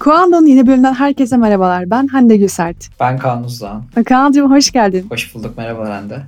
Kuando'nun 0.00 0.46
yeni 0.46 0.66
bölümünden 0.66 0.94
herkese 0.94 1.36
merhabalar. 1.36 1.90
Ben 1.90 2.06
Hande 2.06 2.36
Gülsert. 2.36 2.76
Ben 3.00 3.18
Kaan 3.18 3.44
Uzdan. 3.44 3.84
Kaan'cığım 4.04 4.50
hoş 4.50 4.70
geldin. 4.70 5.06
Hoş 5.10 5.34
bulduk. 5.34 5.58
Merhabalar 5.58 5.90
Hande. 5.92 6.22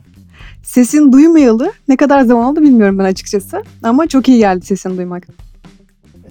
Sesin 0.62 1.12
duymayalı 1.12 1.72
ne 1.88 1.96
kadar 1.96 2.22
zaman 2.22 2.44
oldu 2.44 2.62
bilmiyorum 2.62 2.98
ben 2.98 3.04
açıkçası. 3.04 3.62
Ama 3.82 4.06
çok 4.06 4.28
iyi 4.28 4.38
geldi 4.38 4.66
sesini 4.66 4.96
duymak. 4.96 5.26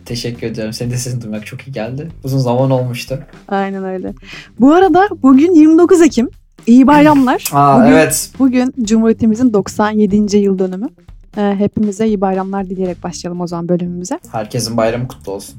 Teşekkür 0.05 0.47
ederim. 0.47 0.73
Senin 0.73 0.91
de 0.91 0.97
sesini 0.97 1.21
duymak 1.21 1.45
çok 1.45 1.67
iyi 1.67 1.71
geldi. 1.71 2.09
Uzun 2.23 2.37
zaman 2.39 2.71
olmuştu. 2.71 3.19
Aynen 3.47 3.83
öyle. 3.83 4.13
Bu 4.59 4.73
arada 4.73 5.07
bugün 5.23 5.51
29 5.55 6.01
Ekim. 6.01 6.29
İyi 6.67 6.87
bayramlar. 6.87 7.49
Aa 7.53 7.79
bugün, 7.79 7.91
evet. 7.91 8.31
Bugün 8.39 8.73
Cumhuriyetimizin 8.83 9.53
97. 9.53 10.37
yıl 10.37 10.59
dönümü. 10.59 10.87
Ee, 11.37 11.55
hepimize 11.57 12.07
iyi 12.07 12.21
bayramlar 12.21 12.69
dileyerek 12.69 13.03
başlayalım 13.03 13.41
o 13.41 13.47
zaman 13.47 13.69
bölümümüze. 13.69 14.19
Herkesin 14.31 14.77
bayramı 14.77 15.07
kutlu 15.07 15.31
olsun. 15.31 15.55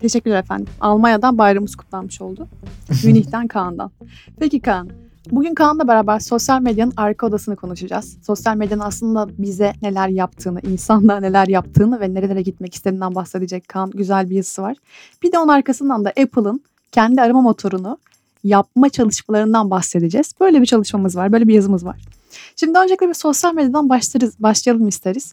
Teşekkürler 0.00 0.38
efendim. 0.38 0.66
Almanya'dan 0.80 1.38
bayramımız 1.38 1.76
kutlanmış 1.76 2.20
oldu. 2.20 2.48
Münih'ten 3.04 3.46
Kaan'dan. 3.46 3.90
Peki 4.38 4.60
Kaan, 4.60 4.88
bugün 5.30 5.54
Kaan'la 5.54 5.88
beraber 5.88 6.20
sosyal 6.20 6.60
medyanın 6.60 6.92
arka 6.96 7.26
odasını 7.26 7.56
konuşacağız. 7.56 8.16
Sosyal 8.22 8.56
medyanın 8.56 8.82
aslında 8.82 9.28
bize 9.38 9.72
neler 9.82 10.08
yaptığını, 10.08 10.60
insanlığa 10.60 11.20
neler 11.20 11.48
yaptığını 11.48 12.00
ve 12.00 12.14
nerelere 12.14 12.42
gitmek 12.42 12.74
istediğinden 12.74 13.14
bahsedecek 13.14 13.68
Kaan 13.68 13.90
güzel 13.90 14.30
bir 14.30 14.36
yazısı 14.36 14.62
var. 14.62 14.76
Bir 15.22 15.32
de 15.32 15.38
onun 15.38 15.48
arkasından 15.48 16.04
da 16.04 16.08
Apple'ın 16.08 16.60
kendi 16.92 17.22
arama 17.22 17.40
motorunu 17.40 17.98
yapma 18.44 18.88
çalışmalarından 18.88 19.70
bahsedeceğiz. 19.70 20.34
Böyle 20.40 20.60
bir 20.60 20.66
çalışmamız 20.66 21.16
var, 21.16 21.32
böyle 21.32 21.48
bir 21.48 21.54
yazımız 21.54 21.84
var. 21.84 22.00
Şimdi 22.56 22.78
öncelikle 22.78 23.08
bir 23.08 23.14
sosyal 23.14 23.54
medyadan 23.54 23.88
başlarız, 23.88 24.34
başlayalım 24.38 24.88
isteriz. 24.88 25.32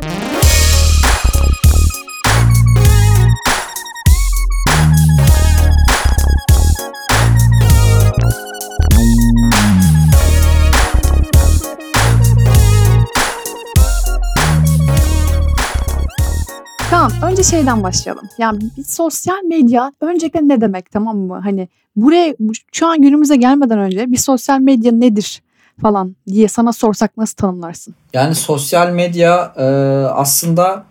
Önce 17.38 17.50
şeyden 17.50 17.84
başlayalım. 17.84 18.30
Yani 18.38 18.60
bir 18.78 18.84
sosyal 18.84 19.44
medya 19.44 19.92
öncelikle 20.02 20.48
ne 20.48 20.62
demek 20.62 20.92
tamam 20.92 21.18
mı? 21.18 21.40
Hani 21.44 21.68
buraya 21.96 22.36
şu 22.72 22.88
an 22.88 23.02
günümüze 23.02 23.36
gelmeden 23.36 23.80
önce 23.80 24.12
bir 24.12 24.18
sosyal 24.18 24.60
medya 24.60 24.92
nedir 24.92 25.42
falan 25.82 26.16
diye 26.28 26.48
sana 26.48 26.74
sorsak 26.74 27.18
nasıl 27.18 27.36
tanımlarsın? 27.36 27.96
Yani 28.14 28.36
sosyal 28.36 28.92
medya 28.92 29.54
e, 29.58 29.64
aslında 30.06 30.84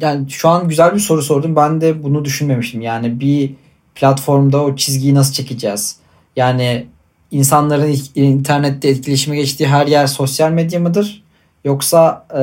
yani 0.00 0.30
şu 0.30 0.48
an 0.48 0.68
güzel 0.68 0.94
bir 0.94 1.00
soru 1.00 1.22
sordum. 1.22 1.56
Ben 1.56 1.80
de 1.80 2.02
bunu 2.02 2.24
düşünmemiştim. 2.24 2.80
Yani 2.80 3.20
bir 3.20 3.54
platformda 3.94 4.62
o 4.62 4.76
çizgiyi 4.76 5.14
nasıl 5.14 5.32
çekeceğiz? 5.32 5.96
Yani 6.36 6.86
insanların 7.30 7.96
internette 8.14 8.88
etkileşime 8.88 9.36
geçtiği 9.36 9.68
her 9.68 9.86
yer 9.86 10.06
sosyal 10.06 10.50
medya 10.50 10.80
mıdır? 10.80 11.22
Yoksa 11.64 12.26
e, 12.34 12.42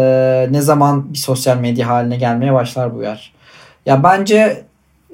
ne 0.51 0.61
zaman 0.61 1.13
bir 1.13 1.17
sosyal 1.17 1.57
medya 1.57 1.87
haline 1.87 2.17
gelmeye 2.17 2.53
başlar 2.53 2.95
bu 2.95 3.03
yer? 3.03 3.33
Ya 3.85 4.03
bence 4.03 4.63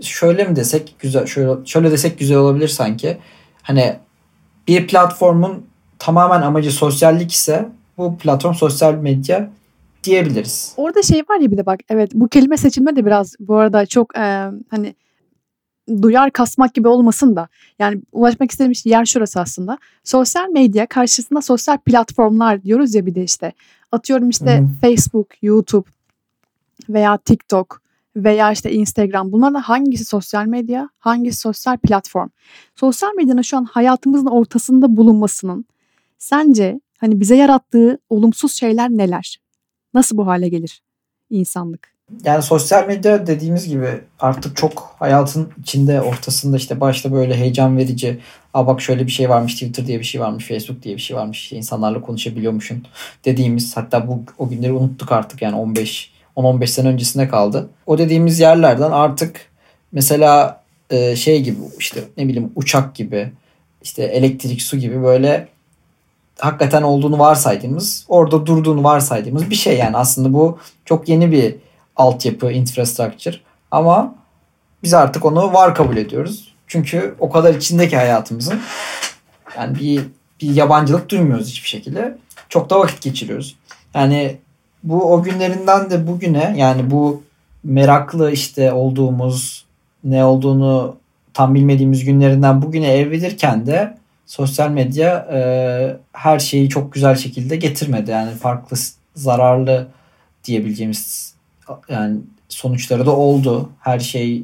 şöyle 0.01 0.43
mi 0.43 0.55
desek 0.55 0.95
güzel 0.99 1.25
şöyle 1.25 1.65
şöyle 1.65 1.91
desek 1.91 2.19
güzel 2.19 2.37
olabilir 2.37 2.67
sanki. 2.67 3.17
Hani 3.61 3.95
bir 4.67 4.87
platformun 4.87 5.65
tamamen 5.99 6.41
amacı 6.41 6.71
sosyallik 6.71 7.31
ise 7.31 7.65
bu 7.97 8.17
platform 8.17 8.53
sosyal 8.53 8.93
medya 8.93 9.49
diyebiliriz. 10.03 10.73
Orada 10.77 11.01
şey 11.01 11.19
var 11.19 11.39
ya 11.39 11.51
bir 11.51 11.57
de 11.57 11.65
bak 11.65 11.79
evet 11.89 12.11
bu 12.13 12.27
kelime 12.27 12.57
seçilme 12.57 12.95
de 12.95 13.05
biraz 13.05 13.35
bu 13.39 13.57
arada 13.57 13.85
çok 13.85 14.17
e, 14.17 14.49
hani 14.69 14.95
duyar 16.01 16.31
kasmak 16.31 16.73
gibi 16.73 16.87
olmasın 16.87 17.35
da 17.35 17.47
yani 17.79 18.01
ulaşmak 18.11 18.51
istediğim 18.51 18.73
yer 18.85 19.05
şurası 19.05 19.39
aslında. 19.39 19.77
Sosyal 20.03 20.49
medya 20.49 20.85
karşısında 20.85 21.41
sosyal 21.41 21.77
platformlar 21.77 22.63
diyoruz 22.63 22.95
ya 22.95 23.05
bir 23.05 23.15
de 23.15 23.23
işte 23.23 23.53
atıyorum 23.91 24.29
işte 24.29 24.59
hmm. 24.59 24.69
Facebook, 24.81 25.27
YouTube 25.41 25.89
veya 26.89 27.17
TikTok 27.17 27.81
veya 28.15 28.51
işte 28.51 28.71
Instagram 28.71 29.31
bunlardan 29.31 29.61
hangisi 29.61 30.05
sosyal 30.05 30.45
medya, 30.45 30.89
hangisi 30.99 31.39
sosyal 31.39 31.77
platform? 31.77 32.29
Sosyal 32.75 33.13
medyanın 33.13 33.41
şu 33.41 33.57
an 33.57 33.63
hayatımızın 33.63 34.25
ortasında 34.27 34.97
bulunmasının 34.97 35.65
sence 36.17 36.81
hani 36.97 37.19
bize 37.19 37.35
yarattığı 37.35 37.97
olumsuz 38.09 38.53
şeyler 38.53 38.89
neler? 38.89 39.39
Nasıl 39.93 40.17
bu 40.17 40.27
hale 40.27 40.49
gelir 40.49 40.81
insanlık? 41.29 41.92
Yani 42.23 42.43
sosyal 42.43 42.87
medya 42.87 43.27
dediğimiz 43.27 43.67
gibi 43.67 43.87
artık 44.19 44.57
çok 44.57 44.95
hayatın 44.99 45.49
içinde 45.61 46.01
ortasında 46.01 46.57
işte 46.57 46.81
başta 46.81 47.11
böyle 47.11 47.35
heyecan 47.35 47.77
verici. 47.77 48.19
Aa 48.53 48.67
bak 48.67 48.81
şöyle 48.81 49.07
bir 49.07 49.11
şey 49.11 49.29
varmış 49.29 49.53
Twitter 49.53 49.87
diye 49.87 49.99
bir 49.99 50.03
şey 50.03 50.21
varmış 50.21 50.47
Facebook 50.47 50.83
diye 50.83 50.95
bir 50.95 51.01
şey 51.01 51.17
varmış. 51.17 51.51
İnsanlarla 51.53 52.01
konuşabiliyormuşsun 52.01 52.85
dediğimiz 53.25 53.77
hatta 53.77 54.07
bu 54.07 54.23
o 54.37 54.49
günleri 54.49 54.73
unuttuk 54.73 55.11
artık 55.11 55.41
yani 55.41 55.55
15 55.55 56.13
10-15 56.37 56.67
sene 56.67 56.87
öncesinde 56.87 57.27
kaldı. 57.27 57.69
O 57.85 57.97
dediğimiz 57.97 58.39
yerlerden 58.39 58.91
artık 58.91 59.41
mesela 59.91 60.61
e, 60.89 61.15
şey 61.15 61.43
gibi 61.43 61.57
işte 61.79 62.03
ne 62.17 62.27
bileyim 62.27 62.51
uçak 62.55 62.95
gibi 62.95 63.31
işte 63.83 64.03
elektrik 64.03 64.61
su 64.61 64.77
gibi 64.77 65.03
böyle 65.03 65.47
hakikaten 66.39 66.81
olduğunu 66.81 67.19
varsaydığımız 67.19 68.05
orada 68.07 68.45
durduğunu 68.45 68.83
varsaydığımız 68.83 69.49
bir 69.49 69.55
şey 69.55 69.77
yani 69.77 69.97
aslında 69.97 70.33
bu 70.33 70.59
çok 70.85 71.09
yeni 71.09 71.31
bir 71.31 71.55
altyapı, 71.95 72.51
infrastructure. 72.51 73.35
Ama 73.71 74.15
biz 74.83 74.93
artık 74.93 75.25
onu 75.25 75.53
var 75.53 75.75
kabul 75.75 75.97
ediyoruz. 75.97 76.53
Çünkü 76.67 77.15
o 77.19 77.29
kadar 77.29 77.53
içindeki 77.53 77.97
hayatımızın 77.97 78.59
yani 79.57 79.79
bir, 79.79 80.01
bir 80.41 80.55
yabancılık 80.55 81.09
duymuyoruz 81.09 81.47
hiçbir 81.47 81.69
şekilde. 81.69 82.17
Çok 82.49 82.69
da 82.69 82.79
vakit 82.79 83.01
geçiriyoruz. 83.01 83.55
Yani 83.93 84.37
bu 84.83 85.13
o 85.13 85.23
günlerinden 85.23 85.89
de 85.89 86.07
bugüne 86.07 86.53
yani 86.57 86.91
bu 86.91 87.23
meraklı 87.63 88.31
işte 88.31 88.73
olduğumuz 88.73 89.65
ne 90.03 90.25
olduğunu 90.25 90.95
tam 91.33 91.55
bilmediğimiz 91.55 92.05
günlerinden 92.05 92.61
bugüne 92.61 92.93
evrilirken 92.93 93.65
de 93.65 93.97
sosyal 94.25 94.69
medya 94.69 95.27
e, 95.33 95.39
her 96.13 96.39
şeyi 96.39 96.69
çok 96.69 96.93
güzel 96.93 97.15
şekilde 97.15 97.55
getirmedi. 97.55 98.11
Yani 98.11 98.31
farklı 98.31 98.77
zararlı 99.15 99.87
diyebileceğimiz 100.43 101.32
yani 101.89 102.17
sonuçları 102.49 103.05
da 103.05 103.15
oldu. 103.15 103.69
Her 103.79 103.99
şey 103.99 104.43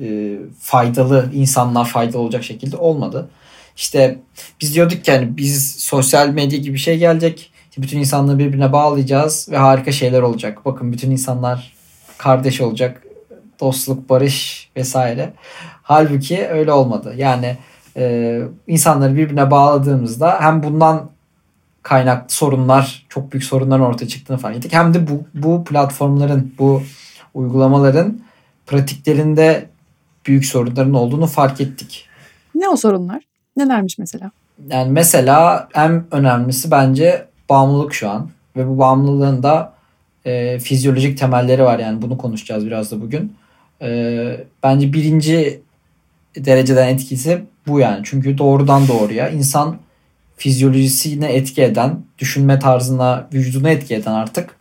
e, 0.00 0.38
faydalı, 0.58 1.30
insanlar 1.34 1.84
faydalı 1.84 2.22
olacak 2.22 2.44
şekilde 2.44 2.76
olmadı. 2.76 3.30
İşte 3.76 4.18
biz 4.60 4.74
diyorduk 4.74 5.04
ki 5.04 5.10
yani 5.10 5.36
biz 5.36 5.76
sosyal 5.76 6.28
medya 6.28 6.58
gibi 6.58 6.74
bir 6.74 6.78
şey 6.78 6.98
gelecek. 6.98 7.52
bütün 7.76 7.98
insanlığı 7.98 8.38
birbirine 8.38 8.72
bağlayacağız 8.72 9.48
ve 9.50 9.56
harika 9.56 9.92
şeyler 9.92 10.22
olacak. 10.22 10.64
Bakın 10.64 10.92
bütün 10.92 11.10
insanlar 11.10 11.72
kardeş 12.18 12.60
olacak. 12.60 13.02
Dostluk, 13.60 14.08
barış 14.08 14.68
vesaire. 14.76 15.32
Halbuki 15.82 16.46
öyle 16.48 16.72
olmadı. 16.72 17.14
Yani 17.16 17.56
e, 17.96 18.38
insanları 18.66 19.16
birbirine 19.16 19.50
bağladığımızda 19.50 20.40
hem 20.40 20.62
bundan 20.62 21.10
kaynaklı 21.82 22.34
sorunlar, 22.34 23.06
çok 23.08 23.32
büyük 23.32 23.44
sorunların 23.44 23.86
ortaya 23.86 24.08
çıktığını 24.08 24.38
fark 24.38 24.56
ettik. 24.56 24.72
Hem 24.72 24.94
de 24.94 25.08
bu, 25.08 25.24
bu 25.34 25.64
platformların, 25.64 26.54
bu 26.58 26.82
uygulamaların 27.34 28.20
pratiklerinde 28.66 29.68
büyük 30.26 30.46
sorunların 30.46 30.94
olduğunu 30.94 31.26
fark 31.26 31.60
ettik. 31.60 32.08
Ne 32.54 32.68
o 32.68 32.76
sorunlar? 32.76 33.22
Nelermiş 33.56 33.98
mesela? 33.98 34.30
Yani 34.68 34.92
mesela 34.92 35.68
en 35.74 36.04
önemlisi 36.10 36.70
bence 36.70 37.26
bağımlılık 37.48 37.94
şu 37.94 38.10
an. 38.10 38.30
Ve 38.56 38.68
bu 38.68 38.78
bağımlılığın 38.78 39.42
da 39.42 39.72
e, 40.24 40.58
fizyolojik 40.58 41.18
temelleri 41.18 41.62
var. 41.62 41.78
Yani 41.78 42.02
bunu 42.02 42.18
konuşacağız 42.18 42.66
biraz 42.66 42.92
da 42.92 43.00
bugün. 43.00 43.36
E, 43.82 44.46
bence 44.62 44.92
birinci 44.92 45.62
dereceden 46.36 46.88
etkisi 46.88 47.44
bu 47.66 47.80
yani. 47.80 48.00
Çünkü 48.04 48.38
doğrudan 48.38 48.88
doğruya 48.88 49.28
insan 49.28 49.76
fizyolojisine 50.42 51.32
etki 51.32 51.62
eden, 51.62 52.00
düşünme 52.18 52.58
tarzına, 52.58 53.28
vücuduna 53.32 53.70
etki 53.70 53.94
eden 53.94 54.12
artık 54.12 54.56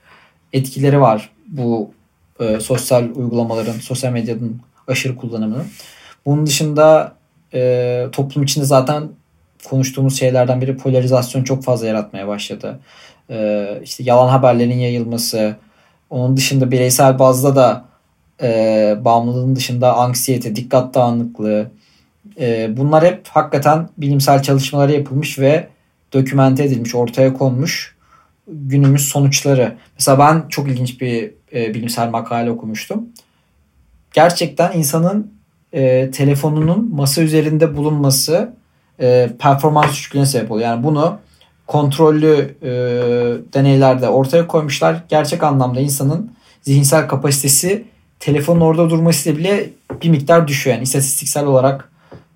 etkileri 0.54 1.02
var 1.02 1.30
bu 1.48 1.92
e, 2.40 2.60
sosyal 2.60 3.04
uygulamaların, 3.16 3.74
sosyal 3.74 4.12
medyanın 4.12 4.62
aşırı 4.88 5.16
kullanımının. 5.16 5.66
Bunun 6.26 6.46
dışında 6.46 7.16
e, 7.54 8.08
toplum 8.12 8.44
içinde 8.44 8.66
zaten 8.66 9.04
konuştuğumuz 9.70 10.20
şeylerden 10.20 10.62
biri 10.62 10.78
polarizasyon 10.78 11.44
çok 11.44 11.64
fazla 11.64 11.88
yaratmaya 11.88 12.28
başladı. 12.28 12.80
E, 13.30 13.68
işte 13.84 14.04
yalan 14.04 14.28
haberlerin 14.28 14.80
yayılması, 14.80 15.56
onun 16.10 16.38
dışında 16.38 16.72
bireysel 16.72 17.20
bazda 17.20 17.56
da 17.56 17.86
e, 18.42 18.98
bağımlılığın 19.00 19.56
dışında 19.56 19.94
anksiyete, 19.94 20.56
dikkat 20.56 20.94
dağınıklığı, 20.94 21.72
e, 22.40 22.78
bunlar 22.78 23.06
hep 23.06 23.28
hakikaten 23.28 23.90
bilimsel 23.98 24.44
çalışmaları 24.44 24.92
yapılmış 24.92 25.40
ve 25.40 25.71
dokümente 26.14 26.64
edilmiş, 26.64 26.96
ortaya 26.96 27.34
konmuş 27.34 27.96
günümüz 28.48 29.08
sonuçları. 29.08 29.78
Mesela 30.00 30.20
ben 30.20 30.48
çok 30.50 30.68
ilginç 30.68 31.02
bir 31.02 31.32
e, 31.54 31.74
bilimsel 31.74 32.10
makale 32.10 32.52
okumuştum. 32.52 33.04
Gerçekten 34.14 34.72
insanın 34.78 35.34
e, 35.74 36.12
telefonunun 36.12 36.96
masa 36.96 37.22
üzerinde 37.22 37.78
bulunması 37.78 38.54
e, 39.00 39.30
performans 39.40 39.92
düşüklüğüne 39.92 40.26
sebep 40.26 40.52
oluyor. 40.52 40.70
Yani 40.70 40.84
bunu 40.84 41.20
kontrollü 41.68 42.56
e, 42.62 42.70
deneylerde 43.54 44.10
ortaya 44.10 44.48
koymuşlar. 44.48 45.04
Gerçek 45.10 45.44
anlamda 45.44 45.80
insanın 45.80 46.32
zihinsel 46.62 47.08
kapasitesi 47.08 47.84
telefonun 48.20 48.62
orada 48.62 48.90
durması 48.90 49.38
bile 49.38 49.70
bir 50.02 50.10
miktar 50.10 50.48
düşüyor. 50.48 50.76
Yani 50.76 50.84
istatistiksel 50.84 51.46
olarak 51.46 51.92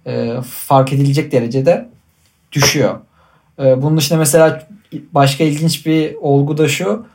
e, 0.07 0.33
fark 0.41 0.93
edilecek 0.93 1.31
derecede 1.31 1.89
düşüyor. 2.51 2.99
E, 3.59 3.81
bunun 3.81 3.97
dışında 3.97 4.19
mesela 4.19 4.67
başka 5.11 5.43
ilginç 5.43 5.85
bir 5.85 6.15
olgu 6.15 6.57
da 6.57 6.67
şu. 6.67 7.05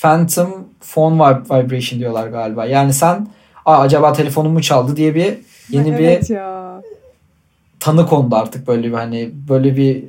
Phantom 0.00 0.68
phone 0.80 1.14
vibration 1.50 2.00
diyorlar 2.00 2.26
galiba. 2.26 2.66
Yani 2.66 2.92
sen 2.92 3.28
Aa, 3.64 3.78
acaba 3.78 4.12
telefonum 4.12 4.52
mu 4.52 4.62
çaldı 4.62 4.96
diye 4.96 5.14
bir 5.14 5.34
yeni 5.70 5.90
evet 5.90 6.30
bir 6.30 6.34
ya. 6.34 6.82
tanı 7.80 8.06
kondu 8.06 8.36
artık 8.36 8.66
böyle 8.66 8.88
bir 8.88 8.92
hani 8.92 9.30
böyle 9.48 9.76
bir 9.76 10.04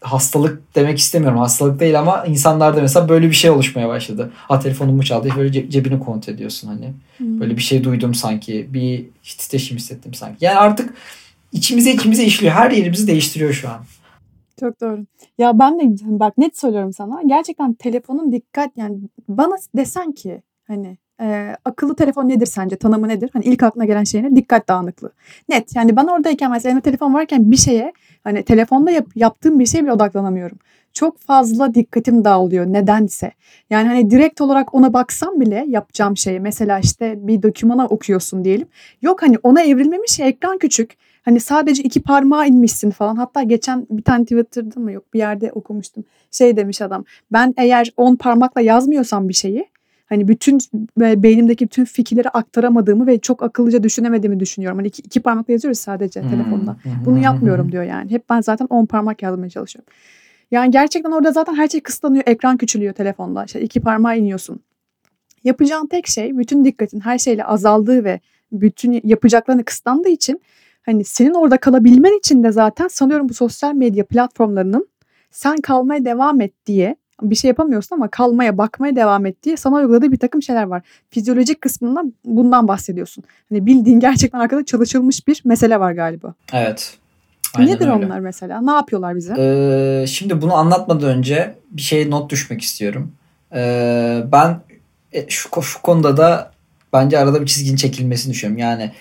hastalık 0.00 0.74
demek 0.74 0.98
istemiyorum. 0.98 1.38
Hastalık 1.38 1.80
değil 1.80 1.98
ama 1.98 2.24
insanlarda 2.26 2.80
mesela 2.80 3.08
böyle 3.08 3.26
bir 3.28 3.34
şey 3.34 3.50
oluşmaya 3.50 3.88
başladı. 3.88 4.32
Ha 4.34 4.60
telefonumu 4.60 5.04
çaldı. 5.04 5.28
Böyle 5.36 5.70
cebini 5.70 6.00
kontrol 6.00 6.34
ediyorsun 6.34 6.68
hani. 6.68 6.92
Hmm. 7.16 7.40
Böyle 7.40 7.56
bir 7.56 7.62
şey 7.62 7.84
duydum 7.84 8.14
sanki. 8.14 8.66
Bir 8.70 9.04
titreşim 9.22 9.76
hissettim 9.76 10.14
sanki. 10.14 10.44
Yani 10.44 10.58
artık 10.58 10.94
içimize 11.52 11.92
içimize 11.92 12.24
işliyor. 12.24 12.52
Her 12.52 12.70
yerimizi 12.70 13.06
değiştiriyor 13.06 13.52
şu 13.52 13.68
an. 13.68 13.78
Çok 14.60 14.80
doğru. 14.80 15.06
Ya 15.38 15.58
ben 15.58 15.80
de 15.80 16.04
hani 16.04 16.20
bak 16.20 16.38
net 16.38 16.58
söylüyorum 16.58 16.92
sana. 16.92 17.22
Gerçekten 17.26 17.74
telefonun 17.74 18.32
dikkat 18.32 18.70
yani 18.76 18.98
bana 19.28 19.56
desen 19.76 20.12
ki 20.12 20.42
hani 20.66 20.98
e, 21.20 21.56
akıllı 21.64 21.96
telefon 21.96 22.28
nedir 22.28 22.46
sence? 22.46 22.76
Tanımı 22.76 23.08
nedir? 23.08 23.30
Hani 23.32 23.44
ilk 23.44 23.62
aklına 23.62 23.84
gelen 23.84 24.04
şey 24.04 24.22
ne? 24.22 24.36
Dikkat 24.36 24.68
dağınıklığı. 24.68 25.12
Net. 25.48 25.76
Yani 25.76 25.96
ben 25.96 26.04
oradayken 26.06 26.50
mesela 26.50 26.70
elimde 26.70 26.82
telefon 26.82 27.14
varken 27.14 27.50
bir 27.50 27.56
şeye 27.56 27.92
hani 28.24 28.42
telefonda 28.42 28.90
yap, 28.90 29.06
yaptığım 29.14 29.58
bir 29.58 29.66
şeye 29.66 29.82
bile 29.82 29.92
odaklanamıyorum. 29.92 30.58
Çok 30.92 31.18
fazla 31.18 31.74
dikkatim 31.74 32.24
dağılıyor 32.24 32.66
nedense. 32.66 33.32
Yani 33.70 33.88
hani 33.88 34.10
direkt 34.10 34.40
olarak 34.40 34.74
ona 34.74 34.92
baksam 34.92 35.40
bile 35.40 35.64
yapacağım 35.68 36.16
şeye 36.16 36.38
mesela 36.38 36.78
işte 36.78 37.26
bir 37.26 37.42
dokümana 37.42 37.86
okuyorsun 37.86 38.44
diyelim. 38.44 38.68
Yok 39.02 39.22
hani 39.22 39.38
ona 39.42 39.62
evrilmemiş 39.62 40.18
ya 40.18 40.26
ekran 40.26 40.58
küçük. 40.58 40.96
Hani 41.26 41.40
sadece 41.40 41.82
iki 41.82 42.02
parmağı 42.02 42.48
inmişsin 42.48 42.90
falan. 42.90 43.16
Hatta 43.16 43.42
geçen 43.42 43.86
bir 43.90 44.02
tane 44.02 44.24
Twitter'da 44.24 44.80
mı 44.80 44.92
yok 44.92 45.14
bir 45.14 45.18
yerde 45.18 45.52
okumuştum. 45.52 46.04
Şey 46.30 46.56
demiş 46.56 46.82
adam. 46.82 47.04
Ben 47.32 47.54
eğer 47.56 47.92
on 47.96 48.16
parmakla 48.16 48.60
yazmıyorsam 48.60 49.28
bir 49.28 49.34
şeyi 49.34 49.66
hani 50.06 50.28
bütün 50.28 50.58
beynimdeki 50.96 51.64
bütün 51.64 51.84
fikirleri 51.84 52.28
aktaramadığımı 52.28 53.06
ve 53.06 53.18
çok 53.18 53.42
akıllıca 53.42 53.82
düşünemediğimi 53.82 54.40
düşünüyorum. 54.40 54.78
Hani 54.78 54.88
iki, 54.88 55.02
iki 55.02 55.20
parmakla 55.20 55.52
yazıyoruz 55.52 55.78
sadece 55.78 56.22
hmm. 56.22 56.30
telefonda. 56.30 56.76
Bunu 57.04 57.18
yapmıyorum 57.18 57.72
diyor 57.72 57.84
yani. 57.84 58.10
Hep 58.10 58.30
ben 58.30 58.40
zaten 58.40 58.66
on 58.70 58.86
parmak 58.86 59.22
yazmaya 59.22 59.50
çalışıyorum. 59.50 59.92
Yani 60.50 60.70
gerçekten 60.70 61.10
orada 61.10 61.32
zaten 61.32 61.54
her 61.54 61.68
şey 61.68 61.80
kısıtlanıyor. 61.80 62.24
Ekran 62.26 62.56
küçülüyor 62.56 62.92
telefonda. 62.92 63.44
İşte 63.44 63.60
iki 63.60 63.80
parmağı 63.80 64.18
iniyorsun. 64.18 64.60
Yapacağın 65.44 65.86
tek 65.86 66.06
şey 66.06 66.38
bütün 66.38 66.64
dikkatin 66.64 67.00
her 67.00 67.18
şeyle 67.18 67.44
azaldığı 67.44 68.04
ve 68.04 68.20
bütün 68.52 69.00
yapacaklarını 69.04 69.64
kısıtlandığı 69.64 70.08
için 70.08 70.40
hani 70.86 71.04
senin 71.04 71.34
orada 71.34 71.56
kalabilmen 71.56 72.18
için 72.18 72.42
de 72.42 72.52
zaten 72.52 72.88
sanıyorum 72.88 73.28
bu 73.28 73.34
sosyal 73.34 73.74
medya 73.74 74.06
platformlarının 74.06 74.88
sen 75.30 75.56
kalmaya 75.56 76.04
devam 76.04 76.40
et 76.40 76.52
diye 76.66 76.96
bir 77.22 77.34
şey 77.34 77.48
yapamıyorsun 77.48 77.96
ama 77.96 78.08
kalmaya 78.08 78.58
bakmaya 78.58 78.96
devam 78.96 79.26
et 79.26 79.42
diye 79.42 79.56
sana 79.56 79.76
uyguladığı 79.76 80.12
bir 80.12 80.18
takım 80.18 80.42
şeyler 80.42 80.62
var. 80.62 80.82
Fizyolojik 81.10 81.60
kısmından 81.60 82.14
bundan 82.24 82.68
bahsediyorsun. 82.68 83.24
Hani 83.48 83.66
bildiğin 83.66 84.00
gerçekten 84.00 84.38
arkada 84.38 84.64
çalışılmış 84.64 85.28
bir 85.28 85.42
mesele 85.44 85.80
var 85.80 85.92
galiba. 85.92 86.34
Evet. 86.52 86.98
Aynen 87.54 87.74
Nedir 87.74 87.88
öyle. 87.88 87.92
onlar 87.92 88.20
mesela? 88.20 88.60
Ne 88.60 88.70
yapıyorlar 88.70 89.16
bize? 89.16 89.34
Ee, 89.38 90.06
şimdi 90.06 90.42
bunu 90.42 90.54
anlatmadan 90.54 91.08
önce 91.08 91.54
bir 91.70 91.82
şey 91.82 92.10
not 92.10 92.30
düşmek 92.30 92.62
istiyorum. 92.62 93.12
Ee, 93.54 94.22
ben 94.32 94.60
e, 95.12 95.28
şu, 95.28 95.62
şu 95.62 95.82
konuda 95.82 96.16
da 96.16 96.52
bence 96.92 97.18
arada 97.18 97.40
bir 97.40 97.46
çizginin 97.46 97.76
çekilmesini 97.76 98.32
düşünüyorum. 98.32 98.58
Yani 98.58 98.92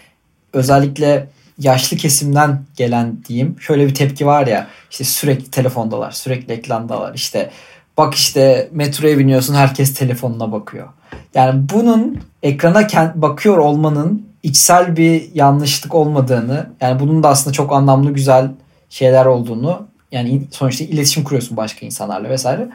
özellikle 0.54 1.28
yaşlı 1.58 1.98
kesimden 1.98 2.62
gelen 2.76 3.18
diyeyim 3.28 3.56
şöyle 3.60 3.88
bir 3.88 3.96
tepki 3.96 4.26
var 4.26 4.48
ya 4.48 4.68
işte 4.92 5.04
sürekli 5.04 5.52
telefondalar 5.52 6.12
sürekli 6.12 6.54
ekrandalar 6.54 7.14
işte 7.14 7.52
bak 7.98 8.14
işte 8.14 8.70
metroya 8.72 9.18
biniyorsun 9.18 9.54
herkes 9.54 9.94
telefonuna 9.94 10.52
bakıyor. 10.52 10.88
Yani 11.34 11.70
bunun 11.74 12.20
ekrana 12.44 12.88
bakıyor 13.16 13.58
olmanın 13.58 14.30
içsel 14.44 14.98
bir 14.98 15.30
yanlışlık 15.34 15.96
olmadığını 15.96 16.70
yani 16.82 17.00
bunun 17.00 17.24
da 17.24 17.30
aslında 17.30 17.54
çok 17.54 17.74
anlamlı 17.74 18.12
güzel 18.12 18.52
şeyler 18.90 19.26
olduğunu 19.26 19.88
yani 20.12 20.42
sonuçta 20.52 20.84
iletişim 20.84 21.24
kuruyorsun 21.24 21.58
başka 21.58 21.86
insanlarla 21.86 22.30
vesaire. 22.30 22.70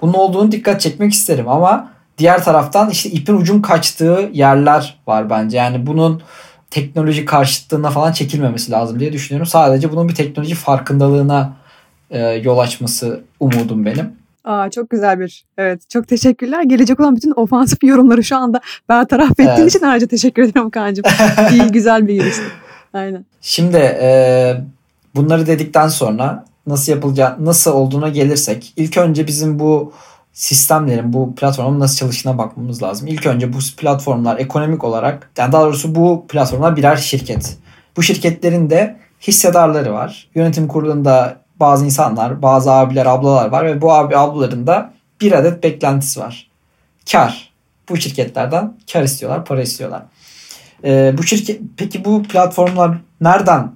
Bunun 0.00 0.12
olduğunu 0.12 0.52
dikkat 0.52 0.80
çekmek 0.80 1.12
isterim 1.12 1.48
ama 1.48 1.90
diğer 2.18 2.44
taraftan 2.44 2.90
işte 2.90 3.10
ipin 3.10 3.34
ucun 3.34 3.62
kaçtığı 3.62 4.30
yerler 4.32 4.98
var 5.06 5.30
bence. 5.30 5.56
Yani 5.56 5.86
bunun 5.86 6.22
teknoloji 6.74 7.24
karşıtlığına 7.24 7.90
falan 7.90 8.12
çekilmemesi 8.12 8.72
lazım 8.72 9.00
diye 9.00 9.12
düşünüyorum. 9.12 9.46
Sadece 9.46 9.92
bunun 9.92 10.08
bir 10.08 10.14
teknoloji 10.14 10.54
farkındalığına 10.54 11.56
e, 12.10 12.20
yol 12.20 12.58
açması 12.58 13.20
umudum 13.40 13.86
benim. 13.86 14.12
Aa, 14.44 14.70
çok 14.70 14.90
güzel 14.90 15.20
bir 15.20 15.44
evet 15.58 15.90
çok 15.90 16.08
teşekkürler. 16.08 16.62
Gelecek 16.62 17.00
olan 17.00 17.16
bütün 17.16 17.32
ofansif 17.36 17.84
yorumları 17.84 18.24
şu 18.24 18.36
anda 18.36 18.60
bertaraf 18.88 19.30
ettiğin 19.30 19.48
evet. 19.48 19.74
için 19.74 19.86
ayrıca 19.86 20.06
teşekkür 20.06 20.42
ederim 20.42 20.70
Kaan'cığım. 20.70 21.04
İyi 21.52 21.62
güzel 21.62 22.08
bir 22.08 22.14
girişti. 22.14 22.42
Aynen. 22.94 23.24
Şimdi 23.40 23.76
e, 23.76 24.56
bunları 25.14 25.46
dedikten 25.46 25.88
sonra 25.88 26.44
nasıl 26.66 26.92
yapılacağı 26.92 27.44
nasıl 27.44 27.72
olduğuna 27.72 28.08
gelirsek 28.08 28.72
ilk 28.76 28.96
önce 28.96 29.26
bizim 29.26 29.58
bu 29.58 29.92
sistemlerin 30.34 31.12
bu 31.12 31.34
platformun 31.34 31.80
nasıl 31.80 31.96
çalıştığına 31.96 32.38
bakmamız 32.38 32.82
lazım. 32.82 33.06
İlk 33.06 33.26
önce 33.26 33.52
bu 33.52 33.58
platformlar 33.76 34.38
ekonomik 34.38 34.84
olarak 34.84 35.30
yani 35.38 35.52
daha 35.52 35.64
doğrusu 35.64 35.94
bu 35.94 36.26
platformlar 36.28 36.76
birer 36.76 36.96
şirket. 36.96 37.58
Bu 37.96 38.02
şirketlerin 38.02 38.70
de 38.70 38.96
hissedarları 39.20 39.92
var. 39.92 40.28
Yönetim 40.34 40.68
kurulunda 40.68 41.36
bazı 41.60 41.84
insanlar, 41.84 42.42
bazı 42.42 42.72
abiler, 42.72 43.06
ablalar 43.06 43.48
var 43.48 43.66
ve 43.66 43.82
bu 43.82 43.92
abi 43.92 44.16
ablaların 44.16 44.66
da 44.66 44.92
bir 45.20 45.32
adet 45.32 45.62
beklentisi 45.62 46.20
var. 46.20 46.50
Kar. 47.12 47.50
Bu 47.88 47.96
şirketlerden 47.96 48.74
kar 48.92 49.02
istiyorlar, 49.02 49.44
para 49.44 49.62
istiyorlar. 49.62 50.02
Ee, 50.84 51.14
bu 51.18 51.22
şirket 51.22 51.60
peki 51.76 52.04
bu 52.04 52.22
platformlar 52.22 52.98
nereden 53.20 53.74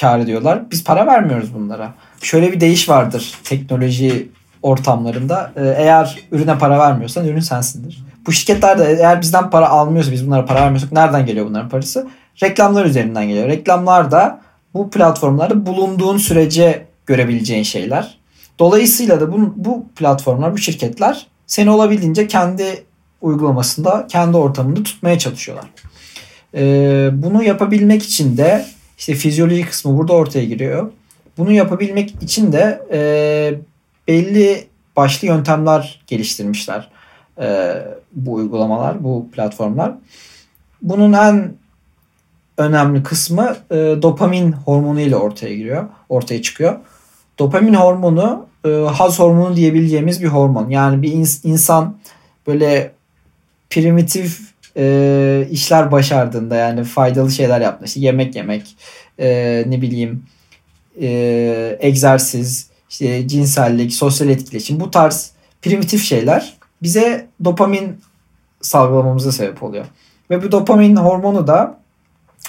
kar 0.00 0.18
ediyorlar? 0.18 0.70
Biz 0.70 0.84
para 0.84 1.06
vermiyoruz 1.06 1.54
bunlara. 1.54 1.94
Şöyle 2.22 2.52
bir 2.52 2.60
değiş 2.60 2.88
vardır 2.88 3.34
teknoloji 3.44 4.28
ortamlarında. 4.62 5.52
Ee, 5.56 5.74
eğer 5.78 6.18
ürüne 6.32 6.58
para 6.58 6.78
vermiyorsan 6.78 7.26
ürün 7.26 7.40
sensindir. 7.40 8.04
Bu 8.26 8.32
şirketler 8.32 8.78
de 8.78 8.96
eğer 8.98 9.20
bizden 9.20 9.50
para 9.50 9.68
almıyorsa 9.68 10.12
biz 10.12 10.26
bunlara 10.26 10.44
para 10.44 10.60
vermiyorsak 10.60 10.92
nereden 10.92 11.26
geliyor 11.26 11.46
bunların 11.46 11.68
parası? 11.68 12.08
Reklamlar 12.42 12.84
üzerinden 12.84 13.28
geliyor. 13.28 13.48
Reklamlar 13.48 14.10
da 14.10 14.40
bu 14.74 14.90
platformlarda 14.90 15.66
bulunduğun 15.66 16.16
sürece 16.16 16.86
görebileceğin 17.06 17.62
şeyler. 17.62 18.18
Dolayısıyla 18.58 19.20
da 19.20 19.32
bu, 19.32 19.54
bu 19.56 19.84
platformlar, 19.96 20.52
bu 20.52 20.58
şirketler 20.58 21.26
seni 21.46 21.70
olabildiğince 21.70 22.26
kendi 22.26 22.84
uygulamasında, 23.20 24.06
kendi 24.06 24.36
ortamında 24.36 24.82
tutmaya 24.82 25.18
çalışıyorlar. 25.18 25.66
Ee, 26.54 27.10
bunu 27.12 27.42
yapabilmek 27.42 28.02
için 28.02 28.36
de 28.36 28.66
işte 28.98 29.14
fizyoloji 29.14 29.66
kısmı 29.66 29.98
burada 29.98 30.12
ortaya 30.12 30.44
giriyor. 30.44 30.90
Bunu 31.38 31.52
yapabilmek 31.52 32.22
için 32.22 32.52
de 32.52 32.80
e, 32.92 33.00
belli 34.10 34.66
başlı 34.96 35.26
yöntemler 35.26 36.00
geliştirmişler 36.06 36.88
e, 37.40 37.76
bu 38.12 38.34
uygulamalar, 38.34 39.04
bu 39.04 39.30
platformlar. 39.32 39.92
Bunun 40.82 41.12
en 41.12 41.54
önemli 42.58 43.02
kısmı 43.02 43.56
e, 43.70 43.76
dopamin 43.76 44.52
hormonu 44.52 45.00
ile 45.00 45.16
ortaya 45.16 45.54
giriyor, 45.54 45.88
ortaya 46.08 46.42
çıkıyor. 46.42 46.78
Dopamin 47.38 47.74
hormonu 47.74 48.46
e, 48.64 48.68
haz 48.68 49.18
hormonu 49.18 49.56
diyebileceğimiz 49.56 50.22
bir 50.22 50.28
hormon. 50.28 50.68
Yani 50.70 51.02
bir 51.02 51.12
ins- 51.12 51.48
insan 51.48 51.98
böyle 52.46 52.92
primitif 53.70 54.40
e, 54.76 55.46
işler 55.50 55.92
başardığında 55.92 56.56
yani 56.56 56.84
faydalı 56.84 57.30
şeyler 57.30 57.60
yaptığında 57.60 57.86
işte 57.86 58.00
yemek 58.00 58.36
yemek 58.36 58.76
e, 59.18 59.28
ne 59.66 59.82
bileyim 59.82 60.24
e, 61.00 61.78
egzersiz 61.80 62.69
işte 62.90 63.28
cinsellik 63.28 63.92
sosyal 63.92 64.30
etkileşim 64.30 64.80
bu 64.80 64.90
tarz 64.90 65.30
primitif 65.62 66.04
şeyler 66.04 66.54
bize 66.82 67.26
dopamin 67.44 68.00
salgılamamıza 68.60 69.32
sebep 69.32 69.62
oluyor. 69.62 69.86
Ve 70.30 70.42
bu 70.42 70.52
dopamin 70.52 70.96
hormonu 70.96 71.46
da 71.46 71.78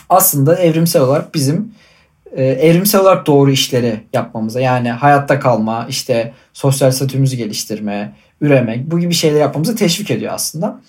aslında 0.09 0.55
evrimsel 0.55 1.01
olarak 1.01 1.33
bizim 1.35 1.73
e, 2.35 2.43
evrimsel 2.43 3.01
olarak 3.01 3.27
doğru 3.27 3.51
işleri 3.51 3.99
yapmamıza 4.13 4.61
yani 4.61 4.91
hayatta 4.91 5.39
kalma, 5.39 5.85
işte 5.89 6.33
sosyal 6.53 6.91
statümüzü 6.91 7.35
geliştirme, 7.37 8.13
üremek 8.41 8.91
bu 8.91 8.99
gibi 8.99 9.13
şeyler 9.13 9.39
yapmamızı 9.39 9.75
teşvik 9.75 10.11
ediyor 10.11 10.33
aslında. 10.33 10.79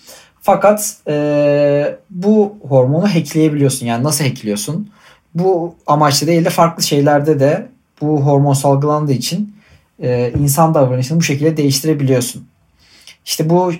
Fakat 0.41 0.95
e, 1.07 1.97
bu 2.09 2.57
hormonu 2.67 3.15
hackleyebiliyorsun. 3.15 3.85
Yani 3.85 4.03
nasıl 4.03 4.25
hackliyorsun? 4.25 4.89
Bu 5.35 5.75
amaçlı 5.87 6.27
değil 6.27 6.45
de 6.45 6.49
farklı 6.49 6.83
şeylerde 6.83 7.39
de 7.39 7.67
bu 8.01 8.21
hormon 8.21 8.53
salgılandığı 8.53 9.11
için 9.11 9.55
e, 9.99 10.33
insan 10.39 10.73
davranışını 10.73 11.17
bu 11.17 11.23
şekilde 11.23 11.57
değiştirebiliyorsun. 11.57 12.47
İşte 13.25 13.49
bu 13.49 13.71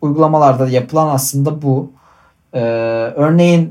uygulamalarda 0.00 0.68
yapılan 0.68 1.08
aslında 1.08 1.62
bu. 1.62 1.92
E, 2.52 2.60
örneğin 3.16 3.70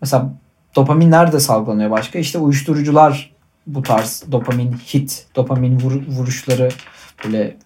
mesela 0.00 0.32
dopamin 0.76 1.10
nerede 1.10 1.40
salgılanıyor 1.40 1.90
başka? 1.90 2.18
İşte 2.18 2.38
uyuşturucular 2.38 3.32
bu 3.66 3.82
tarz 3.82 4.24
dopamin 4.32 4.72
hit, 4.72 5.26
dopamin 5.36 5.80
vur, 5.80 5.92
vuruşları 6.08 6.68
böyle 7.24 7.56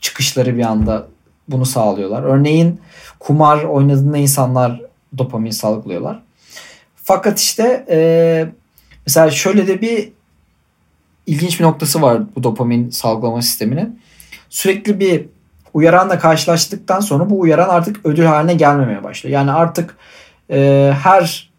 çıkışları 0.00 0.56
bir 0.56 0.64
anda 0.64 1.06
bunu 1.48 1.66
sağlıyorlar. 1.66 2.22
Örneğin 2.22 2.80
kumar 3.18 3.64
oynadığında 3.64 4.16
insanlar 4.16 4.80
dopamin 5.18 5.50
salgılıyorlar. 5.50 6.22
Fakat 6.96 7.38
işte 7.38 7.86
e, 7.90 8.48
mesela 9.06 9.30
şöyle 9.30 9.66
de 9.66 9.80
bir 9.80 10.12
ilginç 11.26 11.60
bir 11.60 11.64
noktası 11.64 12.02
var 12.02 12.22
bu 12.36 12.42
dopamin 12.42 12.90
salgılama 12.90 13.42
sisteminin. 13.42 14.00
Sürekli 14.48 15.00
bir 15.00 15.26
uyaranla 15.74 16.18
karşılaştıktan 16.18 17.00
sonra 17.00 17.30
bu 17.30 17.40
uyaran 17.40 17.68
artık 17.68 18.06
ödül 18.06 18.24
haline 18.24 18.54
gelmemeye 18.54 19.04
başlıyor. 19.04 19.34
Yani 19.34 19.52
artık 19.52 19.96
e, 20.50 20.92
her 21.02 21.50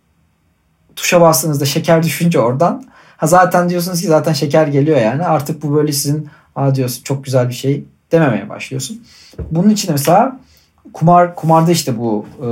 tuşa 0.96 1.22
bastığınızda 1.22 1.65
şeker 1.65 2.03
düşünce 2.03 2.39
oradan 2.39 2.84
ha 3.18 3.27
zaten 3.27 3.70
diyorsunuz 3.70 4.01
ki 4.01 4.08
zaten 4.08 4.34
şeker 4.34 4.68
geliyor 4.68 5.01
yani 5.01 5.24
artık 5.24 5.63
bu 5.63 5.75
böyle 5.75 5.91
sizin 5.91 6.30
aa 6.56 6.75
diyorsun 6.75 7.03
çok 7.03 7.24
güzel 7.24 7.50
bir 7.50 7.53
şey 7.53 7.84
dememeye 8.12 8.50
başlıyorsun. 8.50 9.03
Bunun 9.51 9.70
için 9.70 9.91
mesela 9.91 10.39
kumar 10.94 11.36
kumarda 11.36 11.72
işte 11.72 11.98
bu 11.98 12.25
e, 12.46 12.48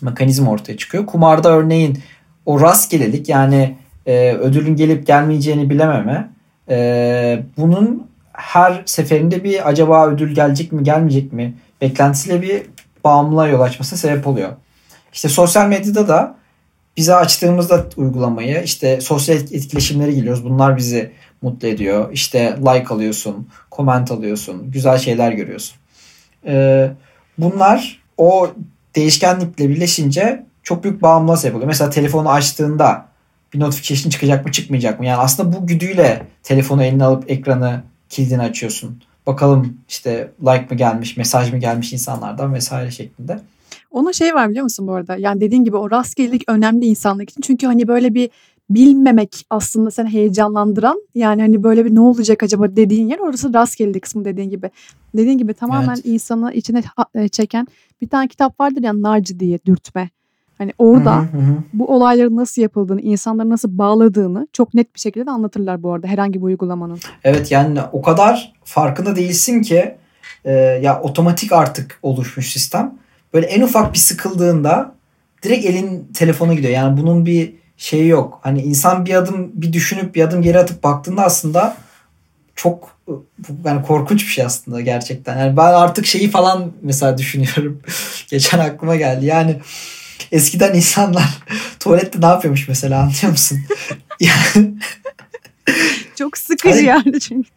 mekanizma 0.00 0.50
ortaya 0.50 0.76
çıkıyor. 0.76 1.06
Kumarda 1.06 1.50
örneğin 1.50 1.98
o 2.46 2.60
rastgelelik 2.60 3.28
yani 3.28 3.76
e, 4.06 4.32
ödülün 4.32 4.76
gelip 4.76 5.06
gelmeyeceğini 5.06 5.70
bilememe 5.70 6.30
e, 6.68 7.42
bunun 7.56 8.10
her 8.32 8.82
seferinde 8.86 9.44
bir 9.44 9.68
acaba 9.68 10.08
ödül 10.08 10.34
gelecek 10.34 10.72
mi 10.72 10.84
gelmeyecek 10.84 11.32
mi 11.32 11.54
beklentisiyle 11.80 12.42
bir 12.42 12.62
bağımlılığa 13.04 13.48
yol 13.48 13.60
açmasına 13.60 13.98
sebep 13.98 14.26
oluyor. 14.26 14.50
İşte 15.12 15.28
sosyal 15.28 15.68
medyada 15.68 16.08
da 16.08 16.36
bize 16.96 17.14
açtığımızda 17.14 17.86
uygulamayı 17.96 18.62
işte 18.64 19.00
sosyal 19.00 19.36
etkileşimlere 19.36 20.12
giriyoruz. 20.12 20.44
Bunlar 20.44 20.76
bizi 20.76 21.12
mutlu 21.42 21.68
ediyor. 21.68 22.12
İşte 22.12 22.56
like 22.60 22.94
alıyorsun, 22.94 23.48
comment 23.72 24.10
alıyorsun, 24.10 24.70
güzel 24.70 24.98
şeyler 24.98 25.32
görüyorsun. 25.32 25.76
Ee, 26.46 26.90
bunlar 27.38 28.02
o 28.16 28.50
değişkenlikle 28.96 29.68
birleşince 29.68 30.46
çok 30.62 30.84
büyük 30.84 31.02
bağımlılığa 31.02 31.36
sebep 31.36 31.54
oluyor. 31.56 31.68
Mesela 31.68 31.90
telefonu 31.90 32.30
açtığında 32.30 33.09
bir 33.54 33.60
notification 33.60 34.10
çıkacak 34.10 34.46
mı 34.46 34.52
çıkmayacak 34.52 35.00
mı? 35.00 35.06
Yani 35.06 35.20
aslında 35.20 35.56
bu 35.56 35.66
güdüyle 35.66 36.26
telefonu 36.42 36.84
eline 36.84 37.04
alıp 37.04 37.30
ekranı 37.30 37.82
kilidini 38.08 38.42
açıyorsun. 38.42 39.02
Bakalım 39.26 39.76
işte 39.88 40.32
like 40.40 40.66
mı 40.70 40.76
gelmiş, 40.76 41.16
mesaj 41.16 41.52
mı 41.52 41.58
gelmiş 41.58 41.92
insanlardan 41.92 42.54
vesaire 42.54 42.90
şeklinde. 42.90 43.40
Ona 43.90 44.12
şey 44.12 44.34
var 44.34 44.50
biliyor 44.50 44.62
musun 44.62 44.86
bu 44.86 44.92
arada? 44.92 45.16
Yani 45.16 45.40
dediğin 45.40 45.64
gibi 45.64 45.76
o 45.76 45.90
rastgelelik 45.90 46.48
önemli 46.48 46.86
insanlık 46.86 47.30
için. 47.30 47.42
Çünkü 47.42 47.66
hani 47.66 47.88
böyle 47.88 48.14
bir 48.14 48.30
bilmemek 48.70 49.46
aslında 49.50 49.90
seni 49.90 50.08
heyecanlandıran 50.08 51.02
yani 51.14 51.42
hani 51.42 51.62
böyle 51.62 51.84
bir 51.84 51.94
ne 51.94 52.00
olacak 52.00 52.42
acaba 52.42 52.76
dediğin 52.76 53.08
yer 53.08 53.18
orası 53.18 53.54
rastgelelik 53.54 54.02
kısmı 54.02 54.24
dediğin 54.24 54.50
gibi. 54.50 54.70
Dediğin 55.16 55.38
gibi 55.38 55.54
tamamen 55.54 55.94
evet. 55.94 56.06
insanı 56.06 56.52
içine 56.52 56.82
e, 57.14 57.28
çeken 57.28 57.66
bir 58.00 58.08
tane 58.08 58.28
kitap 58.28 58.60
vardır 58.60 58.82
ya 58.82 59.02
Narcı 59.02 59.40
diye 59.40 59.58
dürtme. 59.66 60.10
Hani 60.60 60.72
orada 60.78 61.16
hı 61.16 61.20
hı 61.20 61.22
hı. 61.22 61.56
bu 61.72 61.94
olayların 61.94 62.36
nasıl 62.36 62.62
yapıldığını, 62.62 63.00
insanları 63.00 63.50
nasıl 63.50 63.78
bağladığını 63.78 64.48
çok 64.52 64.74
net 64.74 64.94
bir 64.94 65.00
şekilde 65.00 65.26
de 65.26 65.30
anlatırlar 65.30 65.82
bu 65.82 65.92
arada 65.92 66.06
herhangi 66.06 66.38
bir 66.38 66.44
uygulamanın. 66.44 66.98
Evet 67.24 67.50
yani 67.50 67.80
o 67.92 68.02
kadar 68.02 68.52
farkında 68.64 69.16
değilsin 69.16 69.62
ki 69.62 69.94
e, 70.44 70.52
ya 70.52 71.00
otomatik 71.00 71.52
artık 71.52 71.98
oluşmuş 72.02 72.52
sistem. 72.52 72.94
Böyle 73.34 73.46
en 73.46 73.62
ufak 73.62 73.92
bir 73.92 73.98
sıkıldığında 73.98 74.94
direkt 75.42 75.66
elin 75.66 76.08
telefona 76.14 76.54
gidiyor. 76.54 76.72
Yani 76.72 77.00
bunun 77.00 77.26
bir 77.26 77.54
şeyi 77.76 78.08
yok. 78.08 78.40
Hani 78.42 78.62
insan 78.62 79.06
bir 79.06 79.14
adım 79.14 79.50
bir 79.54 79.72
düşünüp 79.72 80.14
bir 80.14 80.22
adım 80.22 80.42
geri 80.42 80.58
atıp 80.58 80.82
baktığında 80.82 81.22
aslında 81.22 81.76
çok 82.54 82.96
yani 83.64 83.82
korkunç 83.82 84.22
bir 84.22 84.32
şey 84.32 84.44
aslında 84.44 84.80
gerçekten. 84.80 85.38
Yani 85.38 85.56
ben 85.56 85.72
artık 85.72 86.06
şeyi 86.06 86.30
falan 86.30 86.72
mesela 86.82 87.18
düşünüyorum. 87.18 87.82
Geçen 88.30 88.58
aklıma 88.58 88.96
geldi. 88.96 89.26
Yani 89.26 89.56
eskiden 90.32 90.74
insanlar 90.74 91.38
tuvalette 91.80 92.20
ne 92.20 92.26
yapıyormuş 92.26 92.68
mesela 92.68 93.00
anlıyor 93.00 93.30
musun? 93.30 93.58
yani, 94.20 94.74
çok 96.16 96.38
sıkıcı 96.38 96.74
hani, 96.74 96.84
yani 96.84 97.20
çünkü. 97.20 97.50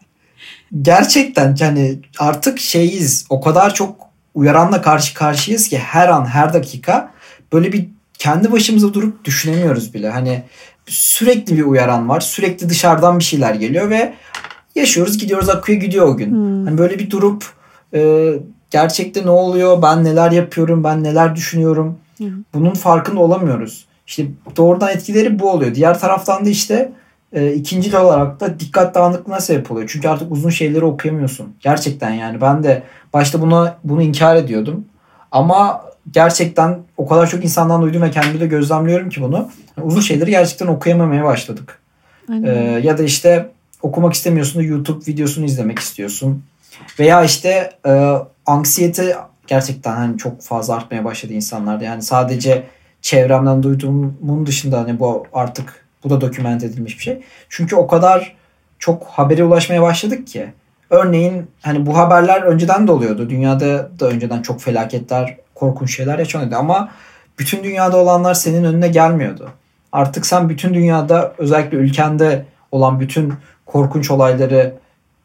Gerçekten 0.81 1.55
yani 1.59 1.99
artık 2.19 2.59
şeyiz 2.59 3.25
o 3.29 3.41
kadar 3.41 3.73
çok 3.73 3.95
uyaranla 4.35 4.81
karşı 4.81 5.13
karşıyayız 5.13 5.67
ki 5.67 5.77
her 5.77 6.07
an 6.07 6.25
her 6.25 6.53
dakika 6.53 7.11
böyle 7.53 7.73
bir 7.73 7.87
kendi 8.13 8.51
başımıza 8.51 8.93
durup 8.93 9.25
düşünemiyoruz 9.25 9.93
bile. 9.93 10.09
Hani 10.09 10.43
sürekli 10.87 11.57
bir 11.57 11.63
uyaran 11.63 12.09
var. 12.09 12.19
Sürekli 12.19 12.69
dışarıdan 12.69 13.19
bir 13.19 13.23
şeyler 13.23 13.55
geliyor 13.55 13.89
ve 13.89 14.13
yaşıyoruz 14.75 15.17
gidiyoruz 15.17 15.49
akıyor 15.49 15.81
gidiyor 15.81 16.07
o 16.07 16.17
gün. 16.17 16.31
Hmm. 16.31 16.65
Hani 16.65 16.77
böyle 16.77 16.99
bir 16.99 17.09
durup 17.09 17.45
e, 17.93 18.33
gerçekte 18.69 19.25
ne 19.25 19.29
oluyor 19.29 19.81
ben 19.81 20.03
neler 20.03 20.31
yapıyorum 20.31 20.83
ben 20.83 21.03
neler 21.03 21.35
düşünüyorum 21.35 21.99
bunun 22.53 22.73
farkında 22.73 23.19
olamıyoruz. 23.19 23.85
İşte 24.07 24.25
doğrudan 24.57 24.89
etkileri 24.89 25.39
bu 25.39 25.51
oluyor. 25.51 25.75
Diğer 25.75 25.99
taraftan 25.99 26.45
da 26.45 26.49
işte 26.49 26.91
e, 27.33 27.53
ikincil 27.53 27.93
olarak 27.93 28.39
da 28.39 28.59
dikkat 28.59 28.95
dağınıklığına 28.95 29.39
sebep 29.39 29.71
oluyor. 29.71 29.89
Çünkü 29.93 30.07
artık 30.07 30.31
uzun 30.31 30.49
şeyleri 30.49 30.85
okuyamıyorsun. 30.85 31.55
Gerçekten 31.59 32.09
yani 32.09 32.41
ben 32.41 32.63
de 32.63 32.83
başta 33.13 33.41
buna 33.41 33.77
bunu 33.83 34.01
inkar 34.01 34.35
ediyordum. 34.35 34.85
Ama 35.31 35.81
gerçekten 36.11 36.79
o 36.97 37.07
kadar 37.07 37.29
çok 37.29 37.43
insandan 37.43 37.81
duydum 37.81 38.01
ve 38.01 38.11
kendimi 38.11 38.39
de 38.39 38.47
gözlemliyorum 38.47 39.09
ki 39.09 39.21
bunu. 39.21 39.49
Yani 39.77 39.87
uzun 39.87 40.01
şeyleri 40.01 40.31
gerçekten 40.31 40.67
okuyamamaya 40.67 41.23
başladık. 41.23 41.79
Ee, 42.45 42.81
ya 42.83 42.97
da 42.97 43.03
işte 43.03 43.49
okumak 43.81 44.13
istemiyorsun 44.13 44.61
da 44.61 44.65
YouTube 44.65 45.05
videosunu 45.07 45.45
izlemek 45.45 45.79
istiyorsun. 45.79 46.43
Veya 46.99 47.23
işte 47.23 47.71
e, 47.85 48.13
anksiyete 48.45 49.15
gerçekten 49.53 49.95
hani 49.95 50.17
çok 50.17 50.41
fazla 50.41 50.75
artmaya 50.75 51.05
başladı 51.05 51.33
insanlarda. 51.33 51.83
Yani 51.83 52.01
sadece 52.01 52.63
çevremden 53.01 53.63
duyduğumun 53.63 54.45
dışında 54.45 54.79
hani 54.79 54.99
bu 54.99 55.25
artık 55.33 55.85
bu 56.03 56.09
da 56.09 56.21
doküment 56.21 56.63
edilmiş 56.63 56.97
bir 56.97 57.03
şey. 57.03 57.21
Çünkü 57.49 57.75
o 57.75 57.87
kadar 57.87 58.35
çok 58.79 59.03
habere 59.05 59.43
ulaşmaya 59.43 59.81
başladık 59.81 60.27
ki. 60.27 60.53
Örneğin 60.89 61.47
hani 61.61 61.85
bu 61.85 61.97
haberler 61.97 62.41
önceden 62.41 62.87
de 62.87 62.91
oluyordu. 62.91 63.29
Dünyada 63.29 63.89
da 63.99 64.07
önceden 64.07 64.41
çok 64.41 64.61
felaketler, 64.61 65.37
korkunç 65.55 65.95
şeyler 65.95 66.19
yaşanıyordu 66.19 66.55
ama 66.55 66.91
bütün 67.39 67.63
dünyada 67.63 67.97
olanlar 67.97 68.33
senin 68.33 68.63
önüne 68.63 68.87
gelmiyordu. 68.87 69.49
Artık 69.91 70.25
sen 70.25 70.49
bütün 70.49 70.73
dünyada 70.73 71.33
özellikle 71.37 71.77
ülkende 71.77 72.45
olan 72.71 72.99
bütün 72.99 73.33
korkunç 73.65 74.11
olayları 74.11 74.73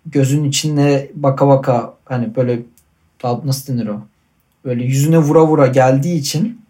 gözün 0.07 0.45
içine 0.45 1.07
baka 1.15 1.49
baka 1.49 1.95
hani 2.05 2.37
böyle 2.37 2.59
nasıl 3.45 3.75
denir 3.75 3.89
o? 3.89 4.01
Böyle 4.69 4.85
yüzüne 4.85 5.19
vura 5.19 5.47
vura 5.47 5.67
geldiği 5.67 6.15
için 6.15 6.61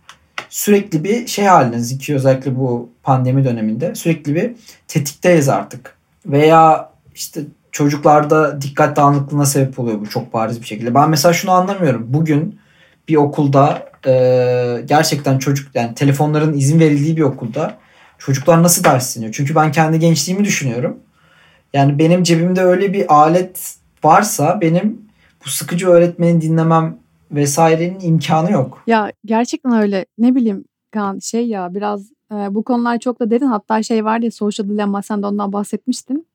sürekli 0.48 1.04
bir 1.04 1.26
şey 1.26 1.44
haline 1.44 1.78
ziki 1.78 2.14
özellikle 2.14 2.56
bu 2.56 2.90
pandemi 3.02 3.44
döneminde 3.44 3.94
sürekli 3.94 4.34
bir 4.34 4.52
tetikteyiz 4.88 5.48
artık. 5.48 5.94
Veya 6.26 6.90
işte 7.14 7.40
çocuklarda 7.72 8.62
dikkat 8.62 8.96
dağınıklığına 8.96 9.46
sebep 9.46 9.78
oluyor 9.78 10.00
bu 10.00 10.08
çok 10.08 10.32
bariz 10.32 10.60
bir 10.60 10.66
şekilde. 10.66 10.94
Ben 10.94 11.10
mesela 11.10 11.32
şunu 11.32 11.50
anlamıyorum. 11.50 12.06
Bugün 12.08 12.60
bir 13.08 13.16
okulda 13.16 13.88
e, 14.06 14.12
gerçekten 14.84 15.38
çocuk 15.38 15.74
yani 15.74 15.94
telefonların 15.94 16.54
izin 16.54 16.80
verildiği 16.80 17.16
bir 17.16 17.22
okulda 17.22 17.78
çocuklar 18.18 18.62
nasıl 18.62 18.84
ders 18.84 19.16
dinliyor? 19.16 19.32
Çünkü 19.32 19.54
ben 19.54 19.72
kendi 19.72 19.98
gençliğimi 19.98 20.44
düşünüyorum. 20.44 20.96
Yani 21.72 21.98
benim 21.98 22.22
cebimde 22.22 22.62
öyle 22.62 22.92
bir 22.92 23.14
alet 23.14 23.74
varsa 24.04 24.60
benim 24.60 25.00
bu 25.44 25.48
sıkıcı 25.48 25.88
öğretmeni 25.88 26.40
dinlemem 26.40 26.98
vesairenin 27.30 28.00
imkanı 28.00 28.52
yok. 28.52 28.82
Ya 28.86 29.12
gerçekten 29.24 29.72
öyle. 29.72 30.06
Ne 30.18 30.34
bileyim 30.34 30.64
Kaan 30.90 31.18
şey 31.18 31.48
ya 31.48 31.74
biraz 31.74 32.10
e, 32.32 32.54
bu 32.54 32.64
konular 32.64 32.98
çok 32.98 33.20
da 33.20 33.30
derin. 33.30 33.46
Hatta 33.46 33.82
şey 33.82 34.04
vardı 34.04 34.24
ya 34.24 34.30
Social 34.30 34.68
Dilemma 34.68 35.02
sen 35.02 35.22
de 35.22 35.26
ondan 35.26 35.52
bahsetmiştin. 35.52 36.26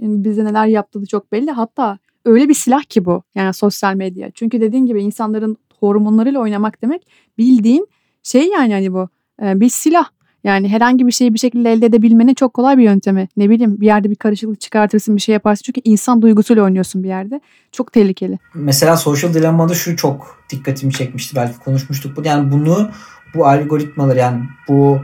Bize 0.00 0.44
neler 0.44 0.66
yaptığı 0.66 1.06
çok 1.06 1.32
belli. 1.32 1.50
Hatta 1.50 1.98
öyle 2.24 2.48
bir 2.48 2.54
silah 2.54 2.82
ki 2.82 3.04
bu 3.04 3.22
yani 3.34 3.54
sosyal 3.54 3.94
medya. 3.94 4.30
Çünkü 4.30 4.60
dediğin 4.60 4.86
gibi 4.86 5.02
insanların 5.02 5.56
hormonlarıyla 5.80 6.40
oynamak 6.40 6.82
demek 6.82 7.06
bildiğin 7.38 7.88
şey 8.22 8.48
yani 8.48 8.72
hani 8.72 8.92
bu 8.92 9.08
e, 9.42 9.60
bir 9.60 9.68
silah. 9.68 10.10
Yani 10.44 10.68
herhangi 10.68 11.06
bir 11.06 11.12
şeyi 11.12 11.34
bir 11.34 11.38
şekilde 11.38 11.72
elde 11.72 11.86
edebilmenin 11.86 12.34
çok 12.34 12.54
kolay 12.54 12.78
bir 12.78 12.82
yöntemi. 12.82 13.28
Ne 13.36 13.50
bileyim 13.50 13.80
bir 13.80 13.86
yerde 13.86 14.10
bir 14.10 14.14
karışıklık 14.14 14.60
çıkartırsın 14.60 15.16
bir 15.16 15.20
şey 15.20 15.32
yaparsın. 15.32 15.62
Çünkü 15.62 15.80
insan 15.84 16.22
duygusuyla 16.22 16.62
oynuyorsun 16.62 17.02
bir 17.02 17.08
yerde. 17.08 17.40
Çok 17.72 17.92
tehlikeli. 17.92 18.38
Mesela 18.54 18.96
Social 18.96 19.34
Dilemma'da 19.34 19.74
şu 19.74 19.96
çok 19.96 20.44
dikkatimi 20.50 20.92
çekmişti. 20.92 21.36
Belki 21.36 21.58
konuşmuştuk. 21.58 22.16
bu 22.16 22.22
Yani 22.24 22.52
bunu 22.52 22.90
bu 23.34 23.46
algoritmalar 23.46 24.16
yani 24.16 24.42
bu 24.68 25.00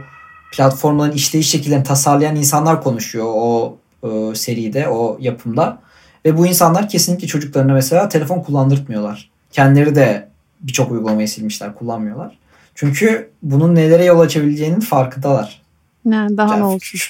platformların 0.52 1.12
işleyiş 1.12 1.48
şekillerini 1.48 1.84
tasarlayan 1.84 2.36
insanlar 2.36 2.82
konuşuyor 2.82 3.26
o 3.28 3.76
e, 4.02 4.34
seride, 4.34 4.88
o 4.88 5.16
yapımda. 5.20 5.78
Ve 6.24 6.38
bu 6.38 6.46
insanlar 6.46 6.88
kesinlikle 6.88 7.26
çocuklarına 7.26 7.72
mesela 7.72 8.08
telefon 8.08 8.40
kullandırtmıyorlar. 8.40 9.30
Kendileri 9.52 9.94
de 9.94 10.28
birçok 10.60 10.90
uygulamayı 10.90 11.28
silmişler, 11.28 11.74
kullanmıyorlar. 11.74 12.38
Çünkü 12.76 13.30
bunun 13.42 13.74
nelere 13.74 14.04
yol 14.04 14.20
açabileceğinin 14.20 14.80
farkındalar. 14.80 15.62
Ne, 16.04 16.26
daha 16.36 16.52
yani, 16.52 16.60
ne 16.60 16.64
olsun. 16.64 17.00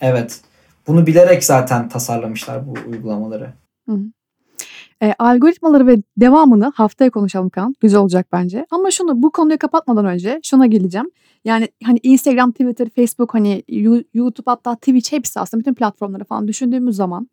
Evet. 0.00 0.40
Bunu 0.86 1.06
bilerek 1.06 1.44
zaten 1.44 1.88
tasarlamışlar 1.88 2.66
bu 2.66 2.74
uygulamaları. 2.90 3.52
Hı 3.88 3.92
hı. 3.92 4.00
E, 5.02 5.14
algoritmaları 5.18 5.86
ve 5.86 5.96
devamını 6.16 6.72
haftaya 6.74 7.10
konuşalım 7.10 7.48
kan. 7.48 7.74
Güzel 7.80 8.00
olacak 8.00 8.26
bence. 8.32 8.66
Ama 8.70 8.90
şunu 8.90 9.22
bu 9.22 9.30
konuyu 9.30 9.58
kapatmadan 9.58 10.04
önce 10.04 10.40
şuna 10.42 10.66
geleceğim. 10.66 11.10
Yani 11.44 11.68
hani 11.84 11.98
Instagram, 12.02 12.52
Twitter, 12.52 12.88
Facebook 12.96 13.34
hani 13.34 13.62
YouTube 14.14 14.50
hatta 14.50 14.74
Twitch 14.74 15.12
hepsi 15.12 15.40
aslında 15.40 15.60
bütün 15.60 15.74
platformları 15.74 16.24
falan 16.24 16.48
düşündüğümüz 16.48 16.96
zaman 16.96 17.28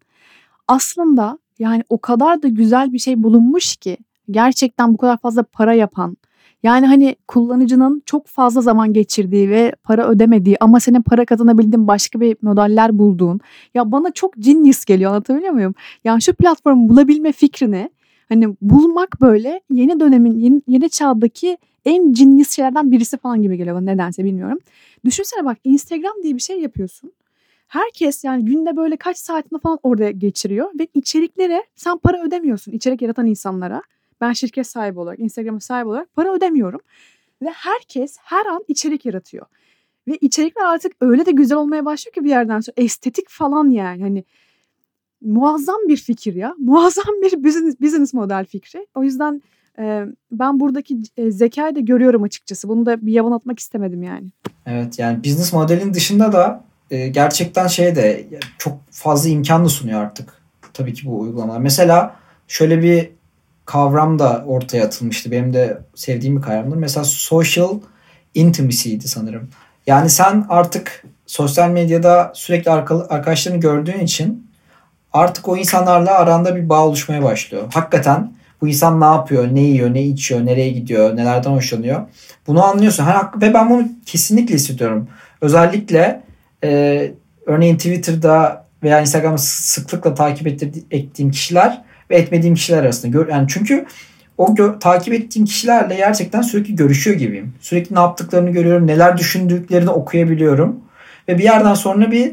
aslında 0.67 1.39
yani 1.59 1.83
o 1.89 1.97
kadar 1.97 2.41
da 2.41 2.47
güzel 2.47 2.93
bir 2.93 2.99
şey 2.99 3.23
bulunmuş 3.23 3.75
ki 3.75 3.97
gerçekten 4.31 4.93
bu 4.93 4.97
kadar 4.97 5.17
fazla 5.17 5.43
para 5.43 5.73
yapan 5.73 6.17
yani 6.63 6.85
hani 6.85 7.15
kullanıcının 7.27 8.03
çok 8.05 8.27
fazla 8.27 8.61
zaman 8.61 8.93
geçirdiği 8.93 9.49
ve 9.49 9.75
para 9.83 10.07
ödemediği 10.07 10.57
ama 10.59 10.79
senin 10.79 11.01
para 11.01 11.25
kazanabildiğin 11.25 11.87
başka 11.87 12.19
bir 12.19 12.37
modeller 12.41 12.97
bulduğun 12.97 13.39
ya 13.73 13.91
bana 13.91 14.11
çok 14.11 14.33
genius 14.39 14.85
geliyor 14.85 15.11
anlatabiliyor 15.11 15.53
muyum? 15.53 15.75
Yani 16.03 16.21
şu 16.21 16.33
platformu 16.33 16.89
bulabilme 16.89 17.31
fikrini 17.31 17.89
hani 18.29 18.55
bulmak 18.61 19.21
böyle 19.21 19.61
yeni 19.71 19.99
dönemin 19.99 20.39
yeni, 20.39 20.61
yeni 20.67 20.89
çağdaki 20.89 21.57
en 21.85 22.13
genius 22.13 22.49
şeylerden 22.49 22.91
birisi 22.91 23.17
falan 23.17 23.41
gibi 23.41 23.57
geliyor 23.57 23.75
bana 23.75 23.85
nedense 23.85 24.23
bilmiyorum. 24.23 24.59
Düşünsene 25.05 25.45
bak 25.45 25.57
Instagram 25.63 26.13
diye 26.23 26.35
bir 26.35 26.41
şey 26.41 26.61
yapıyorsun. 26.61 27.11
Herkes 27.67 28.23
yani 28.23 28.45
günde 28.45 28.77
böyle 28.77 28.97
kaç 28.97 29.17
saatini 29.17 29.59
falan 29.59 29.79
orada 29.83 30.11
geçiriyor 30.11 30.69
ve 30.79 30.87
içeriklere 30.93 31.63
sen 31.75 31.97
para 31.97 32.23
ödemiyorsun 32.23 32.71
içerik 32.71 33.01
yaratan 33.01 33.25
insanlara. 33.25 33.81
Ben 34.21 34.33
şirket 34.33 34.67
sahibi 34.67 34.99
olarak, 34.99 35.19
Instagram'a 35.19 35.59
sahip 35.59 35.87
olarak 35.87 36.13
para 36.15 36.33
ödemiyorum. 36.33 36.79
Ve 37.41 37.49
herkes 37.49 38.17
her 38.21 38.45
an 38.45 38.63
içerik 38.67 39.05
yaratıyor. 39.05 39.45
Ve 40.07 40.17
içerikler 40.17 40.65
artık 40.65 40.91
öyle 41.01 41.25
de 41.25 41.31
güzel 41.31 41.57
olmaya 41.57 41.85
başlıyor 41.85 42.13
ki 42.13 42.23
bir 42.23 42.29
yerden 42.29 42.59
sonra 42.59 42.73
estetik 42.77 43.29
falan 43.29 43.69
yani. 43.69 44.01
Hani 44.01 44.23
muazzam 45.21 45.79
bir 45.87 45.97
fikir 45.97 46.35
ya. 46.35 46.55
Muazzam 46.59 47.13
bir 47.21 47.43
business, 47.43 47.81
business 47.81 48.13
model 48.13 48.45
fikri. 48.45 48.87
O 48.95 49.03
yüzden 49.03 49.41
e, 49.79 50.05
ben 50.31 50.59
buradaki 50.59 50.97
e, 51.17 51.31
zekayı 51.31 51.75
da 51.75 51.79
görüyorum 51.79 52.23
açıkçası. 52.23 52.69
Bunu 52.69 52.85
da 52.85 53.05
bir 53.05 53.11
yavan 53.11 53.31
atmak 53.31 53.59
istemedim 53.59 54.03
yani. 54.03 54.27
Evet 54.65 54.99
yani 54.99 55.23
business 55.23 55.53
modelin 55.53 55.93
dışında 55.93 56.31
da 56.31 56.63
e, 56.91 57.07
gerçekten 57.07 57.67
şey 57.67 57.95
de 57.95 58.27
çok 58.57 58.77
fazla 58.91 59.29
imkan 59.29 59.65
da 59.65 59.69
sunuyor 59.69 60.01
artık. 60.01 60.33
Tabii 60.73 60.93
ki 60.93 61.07
bu 61.07 61.19
uygulamalar. 61.19 61.59
Mesela 61.59 62.15
şöyle 62.47 62.81
bir 62.81 63.09
kavram 63.65 64.19
da 64.19 64.43
ortaya 64.47 64.85
atılmıştı. 64.85 65.31
Benim 65.31 65.53
de 65.53 65.77
sevdiğim 65.95 66.37
bir 66.37 66.41
kavramdır. 66.41 66.77
Mesela 66.77 67.03
social 67.03 67.79
intimacy'ydi 68.33 69.07
sanırım. 69.07 69.49
Yani 69.87 70.09
sen 70.09 70.45
artık 70.49 71.03
sosyal 71.25 71.69
medyada 71.69 72.31
sürekli 72.35 72.71
arkadaşlarını 72.71 73.59
gördüğün 73.59 73.99
için 73.99 74.51
artık 75.13 75.49
o 75.49 75.57
insanlarla 75.57 76.17
aranda 76.17 76.55
bir 76.55 76.69
bağ 76.69 76.85
oluşmaya 76.85 77.23
başlıyor. 77.23 77.63
Hakikaten 77.73 78.33
bu 78.61 78.67
insan 78.67 79.01
ne 79.01 79.05
yapıyor, 79.05 79.55
ne 79.55 79.61
yiyor, 79.61 79.93
ne 79.93 80.03
içiyor, 80.03 80.45
nereye 80.45 80.69
gidiyor, 80.69 81.15
nelerden 81.15 81.51
hoşlanıyor. 81.51 82.01
Bunu 82.47 82.63
anlıyorsun. 82.63 83.05
Ve 83.41 83.53
ben 83.53 83.69
bunu 83.69 83.87
kesinlikle 84.05 84.55
hissediyorum. 84.55 85.07
Özellikle 85.41 86.23
e, 86.63 87.11
örneğin 87.45 87.77
Twitter'da 87.77 88.65
veya 88.83 89.01
Instagram'da 89.01 89.37
sıklıkla 89.37 90.13
takip 90.13 90.47
ettiğim 90.91 91.31
kişiler 91.31 91.81
ve 92.09 92.15
etmediğim 92.15 92.55
kişiler 92.55 92.83
arasında. 92.83 93.31
Yani 93.31 93.47
çünkü 93.49 93.85
o 94.37 94.45
gö- 94.45 94.79
takip 94.79 95.13
ettiğim 95.13 95.45
kişilerle 95.45 95.95
gerçekten 95.95 96.41
sürekli 96.41 96.75
görüşüyor 96.75 97.17
gibiyim. 97.17 97.53
Sürekli 97.61 97.95
ne 97.95 97.99
yaptıklarını 97.99 98.49
görüyorum, 98.49 98.87
neler 98.87 99.17
düşündüklerini 99.17 99.89
okuyabiliyorum. 99.89 100.79
Ve 101.27 101.37
bir 101.37 101.43
yerden 101.43 101.73
sonra 101.73 102.11
bir 102.11 102.31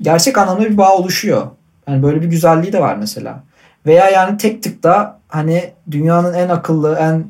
gerçek 0.00 0.38
anlamda 0.38 0.64
bir 0.64 0.76
bağ 0.76 0.96
oluşuyor. 0.96 1.46
Yani 1.88 2.02
böyle 2.02 2.22
bir 2.22 2.26
güzelliği 2.26 2.72
de 2.72 2.80
var 2.80 2.96
mesela. 2.96 3.42
Veya 3.86 4.10
yani 4.10 4.36
tek 4.36 4.62
tıkta 4.62 5.20
hani 5.28 5.70
dünyanın 5.90 6.34
en 6.34 6.48
akıllı, 6.48 6.96
en 7.00 7.24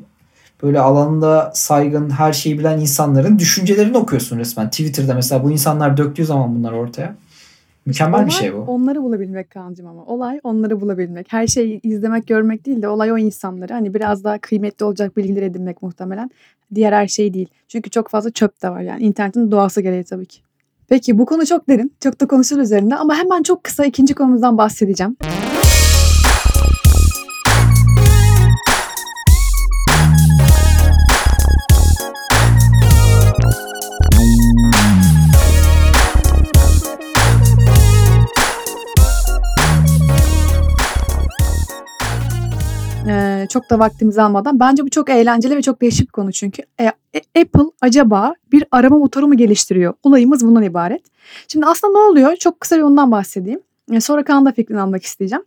böyle 0.63 0.79
alanında 0.79 1.51
saygın, 1.55 2.09
her 2.09 2.33
şeyi 2.33 2.59
bilen 2.59 2.79
insanların 2.79 3.39
düşüncelerini 3.39 3.97
okuyorsun 3.97 4.39
resmen. 4.39 4.69
Twitter'da 4.69 5.13
mesela 5.13 5.43
bu 5.43 5.51
insanlar 5.51 5.97
döktüğü 5.97 6.25
zaman 6.25 6.55
bunlar 6.55 6.71
ortaya. 6.71 7.15
Mükemmel 7.85 8.15
olay, 8.15 8.25
bir 8.25 8.31
şey 8.31 8.53
bu. 8.53 8.57
Onları 8.57 9.03
bulabilmek 9.03 9.49
kancım 9.49 9.87
ama. 9.87 10.05
Olay 10.05 10.39
onları 10.43 10.81
bulabilmek. 10.81 11.33
Her 11.33 11.47
şeyi 11.47 11.79
izlemek, 11.83 12.27
görmek 12.27 12.65
değil 12.65 12.81
de 12.81 12.87
olay 12.87 13.11
o 13.11 13.17
insanları. 13.17 13.73
Hani 13.73 13.93
biraz 13.93 14.23
daha 14.23 14.37
kıymetli 14.37 14.85
olacak 14.85 15.17
bilgiler 15.17 15.41
edinmek 15.41 15.81
muhtemelen. 15.81 16.31
Diğer 16.75 16.93
her 16.93 17.07
şey 17.07 17.33
değil. 17.33 17.47
Çünkü 17.67 17.89
çok 17.89 18.09
fazla 18.09 18.31
çöp 18.31 18.61
de 18.61 18.69
var 18.69 18.81
yani. 18.81 19.03
internetin 19.03 19.51
doğası 19.51 19.81
gereği 19.81 20.03
tabii 20.03 20.25
ki. 20.25 20.39
Peki 20.89 21.17
bu 21.17 21.25
konu 21.25 21.45
çok 21.45 21.69
derin. 21.69 21.93
Çok 21.99 22.21
da 22.21 22.27
konuşulur 22.27 22.61
üzerinde 22.61 22.95
ama 22.95 23.15
hemen 23.15 23.43
çok 23.43 23.63
kısa 23.63 23.85
ikinci 23.85 24.13
konumuzdan 24.13 24.57
bahsedeceğim. 24.57 25.17
Çok 43.53 43.69
da 43.69 43.79
vaktimizi 43.79 44.21
almadan. 44.21 44.59
Bence 44.59 44.83
bu 44.83 44.89
çok 44.89 45.09
eğlenceli 45.09 45.57
ve 45.57 45.61
çok 45.61 45.81
değişik 45.81 46.07
bir 46.07 46.11
konu 46.11 46.31
çünkü. 46.31 46.63
E, 46.79 46.83
e, 46.85 47.41
Apple 47.41 47.71
acaba 47.81 48.33
bir 48.51 48.65
arama 48.71 48.97
motoru 48.97 49.27
mu 49.27 49.37
geliştiriyor? 49.37 49.93
Olayımız 50.03 50.45
bundan 50.45 50.63
ibaret. 50.63 51.01
Şimdi 51.47 51.65
aslında 51.65 51.93
ne 51.93 51.99
oluyor? 51.99 52.35
Çok 52.35 52.59
kısa 52.59 52.77
bir 52.77 52.81
ondan 52.81 53.11
bahsedeyim. 53.11 53.59
E, 53.91 54.01
sonra 54.01 54.23
Kaan'da 54.23 54.51
fikrini 54.51 54.81
almak 54.81 55.03
isteyeceğim. 55.03 55.43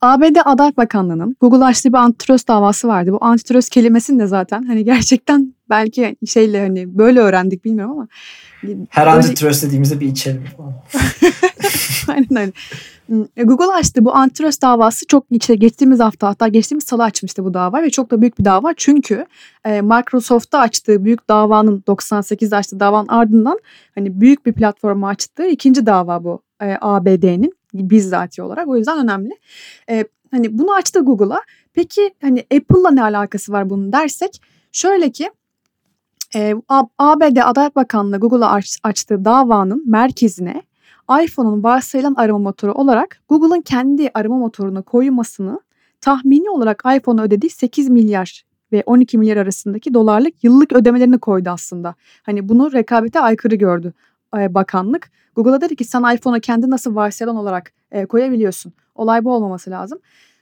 ABD 0.00 0.36
Adalet 0.44 0.76
Bakanlığı'nın 0.76 1.36
Google 1.40 1.64
açtığı 1.64 1.88
bir 1.88 1.98
antitrust 1.98 2.48
davası 2.48 2.88
vardı. 2.88 3.12
Bu 3.12 3.18
antitrust 3.20 3.70
kelimesini 3.70 4.20
de 4.20 4.26
zaten 4.26 4.62
hani 4.62 4.84
gerçekten 4.84 5.54
belki 5.70 6.16
şeyle 6.26 6.60
hani 6.60 6.98
böyle 6.98 7.20
öğrendik 7.20 7.64
bilmiyorum 7.64 7.92
ama. 7.92 8.08
Her 8.88 9.06
böyle... 9.06 9.16
antitrust 9.16 9.64
dediğimizde 9.64 10.00
bir 10.00 10.06
içelim. 10.06 10.44
Aynen 12.08 12.36
öyle. 12.36 12.52
Hmm, 13.06 13.24
Google 13.36 13.72
açtı 13.72 14.04
bu 14.04 14.14
antitrust 14.14 14.62
davası 14.62 15.06
çok 15.06 15.24
işte 15.30 15.54
geçtiğimiz 15.54 16.00
hafta 16.00 16.28
hatta 16.28 16.48
geçtiğimiz 16.48 16.84
salı 16.84 17.04
açmıştı 17.04 17.44
bu 17.44 17.54
dava 17.54 17.82
ve 17.82 17.90
çok 17.90 18.10
da 18.10 18.20
büyük 18.20 18.38
bir 18.38 18.44
dava 18.44 18.74
çünkü 18.76 19.26
e, 19.64 19.80
Microsoft'ta 19.80 20.58
açtığı 20.58 21.04
büyük 21.04 21.28
davanın 21.28 21.80
98'de 21.80 22.56
açtığı 22.56 22.80
davanın 22.80 23.08
ardından 23.08 23.58
hani 23.94 24.20
büyük 24.20 24.46
bir 24.46 24.52
platformu 24.52 25.08
açtığı 25.08 25.46
ikinci 25.46 25.86
dava 25.86 26.24
bu 26.24 26.42
e, 26.62 26.76
ABD'nin 26.80 27.52
bizzati 27.74 28.42
olarak 28.42 28.68
o 28.68 28.76
yüzden 28.76 28.98
önemli. 28.98 29.30
E, 29.90 30.04
hani 30.30 30.58
bunu 30.58 30.72
açtı 30.74 31.00
Google'a. 31.00 31.40
Peki 31.74 32.14
hani 32.22 32.40
Apple'la 32.40 32.90
ne 32.90 33.02
alakası 33.02 33.52
var 33.52 33.70
bunun 33.70 33.92
dersek 33.92 34.42
şöyle 34.72 35.10
ki 35.10 35.30
e, 36.34 36.54
ABD 36.98 37.36
Adalet 37.44 37.76
Bakanlığı 37.76 38.18
Google'a 38.18 38.50
aç, 38.50 38.78
açtığı 38.82 39.24
davanın 39.24 39.82
merkezine 39.86 40.62
iPhone'un 41.24 41.62
varsayılan 41.62 42.14
arama 42.14 42.38
motoru 42.38 42.72
olarak 42.72 43.20
Google'ın 43.28 43.60
kendi 43.60 44.10
arama 44.14 44.38
motoruna 44.38 44.82
koymasını 44.82 45.60
tahmini 46.00 46.50
olarak 46.50 46.82
iPhone'a 46.96 47.24
ödediği 47.24 47.50
8 47.50 47.88
milyar 47.88 48.44
ve 48.72 48.82
12 48.86 49.18
milyar 49.18 49.36
arasındaki 49.36 49.94
dolarlık 49.94 50.44
yıllık 50.44 50.72
ödemelerini 50.72 51.18
koydu 51.18 51.50
aslında. 51.50 51.94
Hani 52.22 52.48
bunu 52.48 52.72
rekabete 52.72 53.20
aykırı 53.20 53.54
gördü 53.54 53.92
e, 54.36 54.54
bakanlık. 54.54 55.10
Google'a 55.36 55.60
dedi 55.60 55.76
ki 55.76 55.84
sen 55.84 56.14
iPhone'a 56.14 56.40
kendi 56.40 56.70
nasıl 56.70 56.94
varsayılan 56.94 57.36
olarak 57.36 57.72
e, 57.92 58.06
koyabiliyorsun. 58.06 58.72
Olay 58.94 59.24
bu 59.24 59.32
olmaması 59.32 59.70
lazım. 59.70 59.98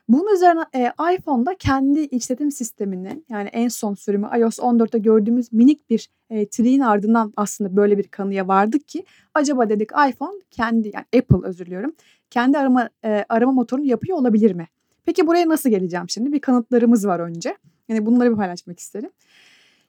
Bunun 0.09 0.35
üzerine 0.35 0.65
e, 0.75 0.93
iPhone'da 1.15 1.55
kendi 1.55 2.01
işletim 2.01 2.51
sisteminin 2.51 3.25
yani 3.29 3.49
en 3.49 3.69
son 3.69 3.95
sürümü 3.95 4.29
iOS 4.39 4.59
14'te 4.59 4.99
gördüğümüz 4.99 5.53
minik 5.53 5.91
bir 5.91 6.09
e, 6.31 6.49
triğin 6.49 6.81
ardından 6.81 7.33
aslında 7.37 7.77
böyle 7.77 7.99
bir 7.99 8.09
kanıya 8.09 8.49
vardık 8.49 8.89
ki 8.89 9.05
acaba 9.35 9.69
dedik 9.69 9.91
iPhone 10.09 10.41
kendi 10.51 10.91
yani 10.95 11.05
Apple 11.17 11.49
özür 11.49 11.67
diliyorum 11.67 11.93
kendi 12.31 12.59
arama 12.59 12.91
e, 13.05 13.25
arama 13.29 13.53
motorunu 13.53 13.87
yapıyor 13.87 14.19
olabilir 14.19 14.53
mi? 14.53 14.69
Peki 15.05 15.27
buraya 15.27 15.49
nasıl 15.49 15.71
geleceğim 15.71 16.09
şimdi? 16.09 16.33
Bir 16.33 16.41
kanıtlarımız 16.41 17.07
var 17.07 17.21
önce. 17.21 17.57
Yani 17.89 18.07
bunları 18.07 18.31
bir 18.31 18.37
paylaşmak 18.37 18.81
isterim. 18.81 19.11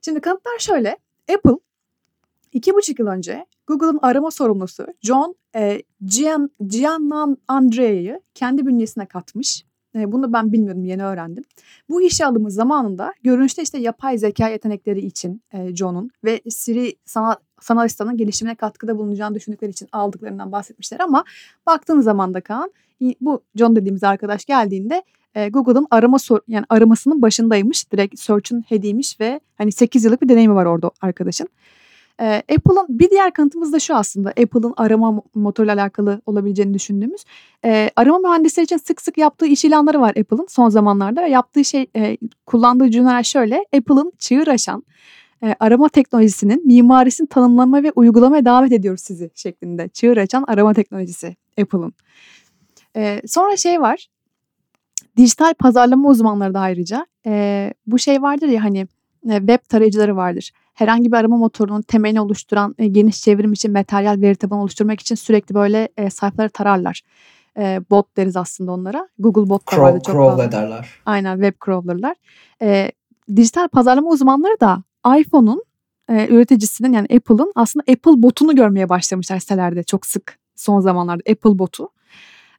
Şimdi 0.01 0.21
kanıtlar 0.21 0.59
şöyle. 0.59 0.97
Apple 1.35 1.57
İki 2.53 2.73
buçuk 2.73 2.99
yıl 2.99 3.07
önce 3.07 3.45
Google'ın 3.67 3.99
arama 4.01 4.31
sorumlusu 4.31 4.87
John 5.01 5.35
e, 5.55 5.81
Gian, 6.05 6.49
Giannan 6.67 7.37
Andrea'yı 7.47 8.21
kendi 8.33 8.65
bünyesine 8.65 9.05
katmış. 9.05 9.66
E, 9.95 10.11
bunu 10.11 10.33
ben 10.33 10.51
bilmiyordum, 10.51 10.85
yeni 10.85 11.03
öğrendim. 11.03 11.43
Bu 11.89 12.01
işe 12.01 12.25
alımı 12.25 12.51
zamanında 12.51 13.13
görünüşte 13.23 13.61
işte 13.61 13.77
yapay 13.77 14.17
zeka 14.17 14.49
yetenekleri 14.49 14.99
için 14.99 15.41
e, 15.53 15.75
John'un 15.75 16.11
ve 16.23 16.41
Siri 16.49 16.95
sanal, 17.05 17.35
sanal 17.61 17.83
asistanın 17.83 18.17
gelişimine 18.17 18.55
katkıda 18.55 18.97
bulunacağını 18.97 19.35
düşündükleri 19.35 19.71
için 19.71 19.87
aldıklarından 19.91 20.51
bahsetmişler 20.51 20.99
ama 20.99 21.23
baktığın 21.65 22.01
zaman 22.01 22.33
da 22.33 22.41
Kaan 22.41 22.71
bu 23.21 23.43
John 23.55 23.75
dediğimiz 23.75 24.03
arkadaş 24.03 24.45
geldiğinde 24.45 25.03
e, 25.35 25.49
Google'ın 25.49 25.87
arama 25.91 26.19
sor 26.19 26.39
yani 26.47 26.65
aramasının 26.69 27.21
başındaymış. 27.21 27.91
Direkt 27.91 28.19
search'ın 28.19 28.61
head'iymiş 28.61 29.19
ve 29.19 29.39
hani 29.57 29.71
8 29.71 30.05
yıllık 30.05 30.21
bir 30.21 30.29
deneyimi 30.29 30.55
var 30.55 30.65
orada 30.65 30.91
arkadaşın. 31.01 31.47
E, 32.21 32.25
Apple'ın 32.25 32.85
bir 32.89 33.09
diğer 33.09 33.33
kanıtımız 33.33 33.73
da 33.73 33.79
şu 33.79 33.95
aslında 33.95 34.29
Apple'ın 34.29 34.73
arama 34.77 35.21
motoruyla 35.35 35.73
alakalı 35.73 36.21
olabileceğini 36.25 36.73
düşündüğümüz. 36.73 37.23
E, 37.65 37.89
arama 37.95 38.19
mühendisleri 38.19 38.63
için 38.63 38.77
sık 38.77 39.01
sık 39.01 39.17
yaptığı 39.17 39.45
iş 39.45 39.65
ilanları 39.65 40.01
var 40.01 40.09
Apple'ın 40.09 40.45
son 40.49 40.69
zamanlarda 40.69 41.23
ve 41.23 41.29
yaptığı 41.29 41.65
şey 41.65 41.85
e, 41.95 42.17
kullandığı 42.45 42.91
cümleler 42.91 43.23
şöyle. 43.23 43.65
Apple'ın 43.77 44.13
çığır 44.19 44.47
aşan 44.47 44.83
e, 45.43 45.55
arama 45.59 45.89
teknolojisinin 45.89 46.67
mimarisini 46.67 47.27
tanımlama 47.27 47.83
ve 47.83 47.91
uygulamaya 47.95 48.45
davet 48.45 48.71
ediyoruz 48.71 49.01
sizi 49.01 49.31
şeklinde. 49.35 49.87
Çığır 49.87 50.17
açan 50.17 50.45
arama 50.47 50.73
teknolojisi 50.73 51.35
Apple'ın. 51.61 51.93
E, 52.95 53.21
sonra 53.27 53.57
şey 53.57 53.81
var 53.81 54.07
dijital 55.17 55.53
pazarlama 55.53 56.09
uzmanları 56.09 56.53
da 56.53 56.59
ayrıca 56.59 57.05
e, 57.25 57.73
bu 57.87 57.99
şey 57.99 58.21
vardır 58.21 58.47
ya 58.47 58.63
hani 58.63 58.87
web 59.23 59.59
tarayıcıları 59.69 60.15
vardır. 60.15 60.51
Herhangi 60.77 61.11
bir 61.11 61.17
arama 61.17 61.37
motorunun 61.37 61.81
temelini 61.81 62.21
oluşturan 62.21 62.75
e, 62.77 62.87
geniş 62.87 63.21
çevrim 63.21 63.53
için 63.53 63.71
materyal 63.71 64.21
veri 64.21 64.35
tabanı 64.35 64.61
oluşturmak 64.61 64.99
için 64.99 65.15
sürekli 65.15 65.55
böyle 65.55 65.89
e, 65.97 66.09
sayfaları 66.09 66.49
tararlar. 66.49 67.01
E, 67.57 67.81
bot 67.89 68.17
deriz 68.17 68.37
aslında 68.37 68.71
onlara. 68.71 69.09
Google 69.19 69.49
bot 69.49 69.71
da 69.71 69.81
vardı 69.81 69.99
çok 70.05 70.15
crawl 70.15 70.41
ederler. 70.47 70.89
Aynen 71.05 71.35
web 71.35 71.53
crawlerlar. 71.65 72.15
E, 72.61 72.91
dijital 73.35 73.67
pazarlama 73.67 74.09
uzmanları 74.09 74.59
da 74.59 74.83
iPhone'un 75.19 75.63
e, 76.09 76.27
üreticisinin 76.27 76.93
yani 76.93 77.07
Apple'ın 77.15 77.51
aslında 77.55 77.83
Apple 77.91 78.21
botunu 78.23 78.55
görmeye 78.55 78.89
başlamışlar 78.89 79.39
sitelerde 79.39 79.83
çok 79.83 80.05
sık 80.05 80.39
son 80.55 80.79
zamanlarda 80.79 81.31
Apple 81.31 81.59
botu. 81.59 81.89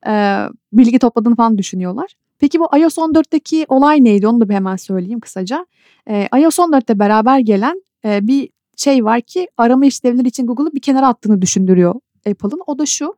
E, 0.06 0.44
bilgi 0.72 0.98
topladığını 0.98 1.36
falan 1.36 1.58
düşünüyorlar. 1.58 2.14
Peki 2.38 2.60
bu 2.60 2.68
iOS 2.78 2.98
14'teki 2.98 3.66
olay 3.68 4.04
neydi 4.04 4.28
onu 4.28 4.40
da 4.40 4.48
bir 4.48 4.54
hemen 4.54 4.76
söyleyeyim 4.76 5.20
kısaca. 5.20 5.66
Ee, 6.08 6.28
iOS 6.38 6.58
14'te 6.58 6.98
beraber 6.98 7.38
gelen 7.38 7.82
e, 8.04 8.26
bir 8.26 8.48
şey 8.76 9.04
var 9.04 9.20
ki 9.20 9.48
arama 9.56 9.86
işlevleri 9.86 10.28
için 10.28 10.46
Google'ı 10.46 10.72
bir 10.74 10.80
kenara 10.80 11.08
attığını 11.08 11.42
düşündürüyor 11.42 11.94
Apple'ın. 12.30 12.60
O 12.66 12.78
da 12.78 12.86
şu. 12.86 13.14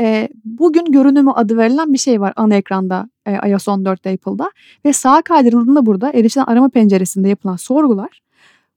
E, 0.00 0.28
bugün 0.44 0.84
görünümü 0.84 1.30
adı 1.30 1.56
verilen 1.56 1.92
bir 1.92 1.98
şey 1.98 2.20
var 2.20 2.32
ana 2.36 2.54
ekranda 2.54 3.10
e, 3.26 3.50
iOS 3.50 3.68
14'te 3.68 4.10
Apple'da. 4.12 4.50
Ve 4.84 4.92
sağa 4.92 5.22
kaydırıldığında 5.22 5.86
burada 5.86 6.12
erişilen 6.12 6.44
arama 6.44 6.68
penceresinde 6.68 7.28
yapılan 7.28 7.56
sorgular 7.56 8.22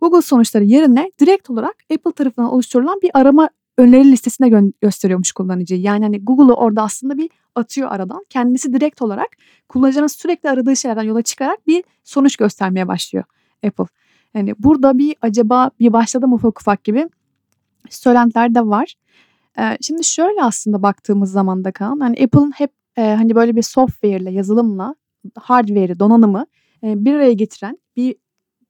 Google 0.02 0.22
sonuçları 0.22 0.64
yerine 0.64 1.12
direkt 1.20 1.50
olarak 1.50 1.76
Apple 1.94 2.12
tarafından 2.12 2.54
oluşturulan 2.54 3.00
bir 3.02 3.12
arama 3.14 3.50
öneri 3.78 4.12
listesine 4.12 4.48
gö- 4.48 4.74
gösteriyormuş 4.82 5.32
kullanıcıyı. 5.32 5.82
Yani 5.82 6.04
hani 6.04 6.26
Google'ı 6.26 6.54
orada 6.54 6.84
aslında 6.84 7.18
bir 7.18 7.30
atıyor 7.56 7.92
aradan. 7.92 8.26
Kendisi 8.30 8.74
direkt 8.74 9.02
olarak 9.02 9.28
kullanıcının 9.70 10.08
sürekli 10.08 10.50
aradığı 10.50 10.76
şeylerden 10.76 11.04
yola 11.04 11.22
çıkarak 11.22 11.68
bir 11.68 11.84
sonuç 12.04 12.36
göstermeye 12.36 12.88
başlıyor 12.88 13.26
Apple. 13.66 13.86
Yani 14.36 14.56
burada 14.60 14.98
bir 14.98 15.16
acaba 15.22 15.72
bir 15.80 15.94
başladı 15.94 16.28
mı 16.28 16.36
ufak 16.36 16.62
ufak 16.62 16.84
gibi 16.84 17.10
söylentiler 17.90 18.56
de 18.56 18.68
var. 18.68 18.94
Ee, 19.60 19.78
şimdi 19.82 20.04
şöyle 20.04 20.44
aslında 20.44 20.84
baktığımız 20.84 21.32
zaman 21.32 21.64
da 21.64 21.72
Kaan, 21.72 22.00
hani 22.00 22.24
Apple'ın 22.24 22.52
hep 22.52 22.72
e, 22.98 23.02
hani 23.02 23.36
böyle 23.36 23.56
bir 23.56 23.62
software 23.62 24.18
ile 24.18 24.32
yazılımla 24.32 24.96
hardware'i, 25.36 26.00
donanımı 26.00 26.46
e, 26.84 27.06
bir 27.06 27.14
araya 27.14 27.34
getiren 27.34 27.78
bir 27.96 28.16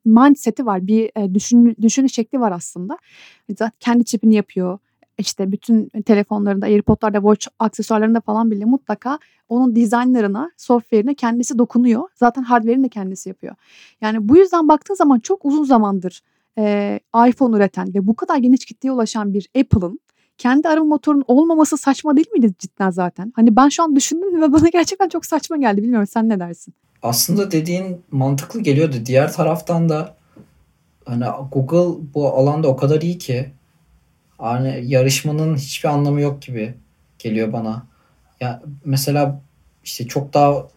mindset'i 0.06 0.66
var. 0.66 0.88
Bir 0.88 1.12
e, 1.16 1.34
düşün, 1.34 1.76
düşünüş 1.82 2.14
şekli 2.14 2.40
var 2.40 2.52
aslında. 2.52 2.98
Zaten 3.50 3.72
kendi 3.80 4.06
çipini 4.06 4.36
yapıyor 4.36 4.80
işte 5.18 5.52
bütün 5.52 5.90
telefonlarında, 5.90 6.66
AirPod'larda, 6.66 7.18
Watch 7.18 7.48
aksesuarlarında 7.60 8.22
falan 8.22 8.52
bile 8.52 8.66
mutlaka 8.66 9.20
onun 9.50 9.76
dizaynlarına, 9.76 10.52
software'ine 10.58 11.16
kendisi 11.16 11.58
dokunuyor. 11.58 12.04
Zaten 12.16 12.44
hardware'ini 12.44 12.84
de 12.84 12.90
kendisi 12.90 13.30
yapıyor. 13.30 13.56
Yani 14.02 14.30
bu 14.30 14.38
yüzden 14.38 14.68
baktığın 14.68 14.96
zaman 14.96 15.20
çok 15.20 15.46
uzun 15.46 15.64
zamandır 15.64 16.22
e, 16.58 17.00
iPhone 17.28 17.58
üreten 17.58 17.94
ve 17.94 18.08
bu 18.08 18.16
kadar 18.16 18.38
geniş 18.38 18.66
kitleye 18.66 18.92
ulaşan 18.92 19.34
bir 19.34 19.50
Apple'ın 19.60 20.00
kendi 20.38 20.68
arama 20.68 20.86
motorunun 20.86 21.24
olmaması 21.28 21.78
saçma 21.78 22.16
değil 22.16 22.28
miydi 22.34 22.54
cidden 22.60 22.90
zaten? 22.90 23.34
Hani 23.36 23.56
ben 23.56 23.70
şu 23.70 23.84
an 23.84 23.96
düşündüm 23.96 24.42
ve 24.42 24.54
bana 24.54 24.70
gerçekten 24.74 25.10
çok 25.10 25.26
saçma 25.26 25.58
geldi. 25.58 25.84
Bilmiyorum 25.84 26.08
sen 26.08 26.30
ne 26.30 26.40
dersin? 26.40 26.74
Aslında 27.02 27.52
dediğin 27.52 28.02
mantıklı 28.12 28.60
geliyordu. 28.60 28.96
Diğer 29.06 29.34
taraftan 29.34 29.90
da 29.90 30.16
hani 31.06 31.26
Google 31.52 32.04
bu 32.14 32.28
alanda 32.28 32.68
o 32.68 32.76
kadar 32.76 33.02
iyi 33.02 33.18
ki 33.18 33.52
yani 34.54 34.84
yarışmanın 34.88 35.56
hiçbir 35.56 35.90
anlamı 35.90 36.22
yok 36.22 36.42
gibi 36.42 36.74
geliyor 37.20 37.54
bana. 37.54 37.86
Ya 38.42 38.62
mesela 38.86 39.42
işte 39.84 40.08
çok 40.08 40.34
daha 40.34 40.68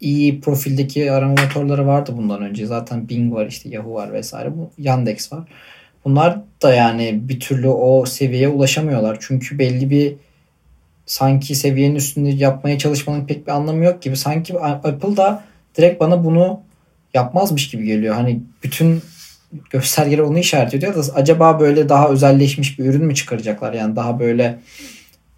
iyi 0.00 0.40
profildeki 0.40 1.12
arama 1.12 1.34
motorları 1.42 1.86
vardı 1.86 2.12
bundan 2.16 2.42
önce. 2.42 2.66
Zaten 2.66 3.08
Bing 3.08 3.34
var 3.34 3.46
işte 3.46 3.68
Yahoo 3.68 3.94
var 3.94 4.12
vesaire. 4.12 4.56
Bu 4.56 4.70
Yandex 4.78 5.32
var. 5.32 5.48
Bunlar 6.04 6.38
da 6.62 6.74
yani 6.74 7.20
bir 7.22 7.40
türlü 7.40 7.68
o 7.68 8.06
seviyeye 8.06 8.48
ulaşamıyorlar. 8.48 9.16
Çünkü 9.20 9.58
belli 9.58 9.90
bir 9.90 10.14
sanki 11.06 11.54
seviyenin 11.54 11.94
üstünde 11.94 12.28
yapmaya 12.28 12.78
çalışmanın 12.78 13.26
pek 13.26 13.46
bir 13.46 13.52
anlamı 13.52 13.84
yok 13.84 14.02
gibi. 14.02 14.16
Sanki 14.16 14.60
Apple 14.60 15.16
da 15.16 15.44
direkt 15.76 16.00
bana 16.00 16.24
bunu 16.24 16.60
yapmazmış 17.14 17.70
gibi 17.70 17.84
geliyor. 17.84 18.14
Hani 18.14 18.40
bütün 18.62 19.02
göstergeler 19.70 20.22
onu 20.22 20.38
işaret 20.38 20.74
ediyor 20.74 20.94
da 20.94 21.14
acaba 21.14 21.60
böyle 21.60 21.88
daha 21.88 22.08
özelleşmiş 22.08 22.78
bir 22.78 22.84
ürün 22.84 23.04
mü 23.04 23.14
çıkaracaklar? 23.14 23.72
Yani 23.72 23.96
daha 23.96 24.20
böyle 24.20 24.58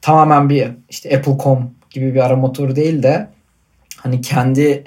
tamamen 0.00 0.50
bir 0.50 0.68
işte 0.88 1.16
Apple.com 1.16 1.70
gibi 1.90 2.14
bir 2.14 2.20
arama 2.20 2.40
motoru 2.46 2.76
değil 2.76 3.02
de 3.02 3.28
hani 3.96 4.20
kendi 4.20 4.84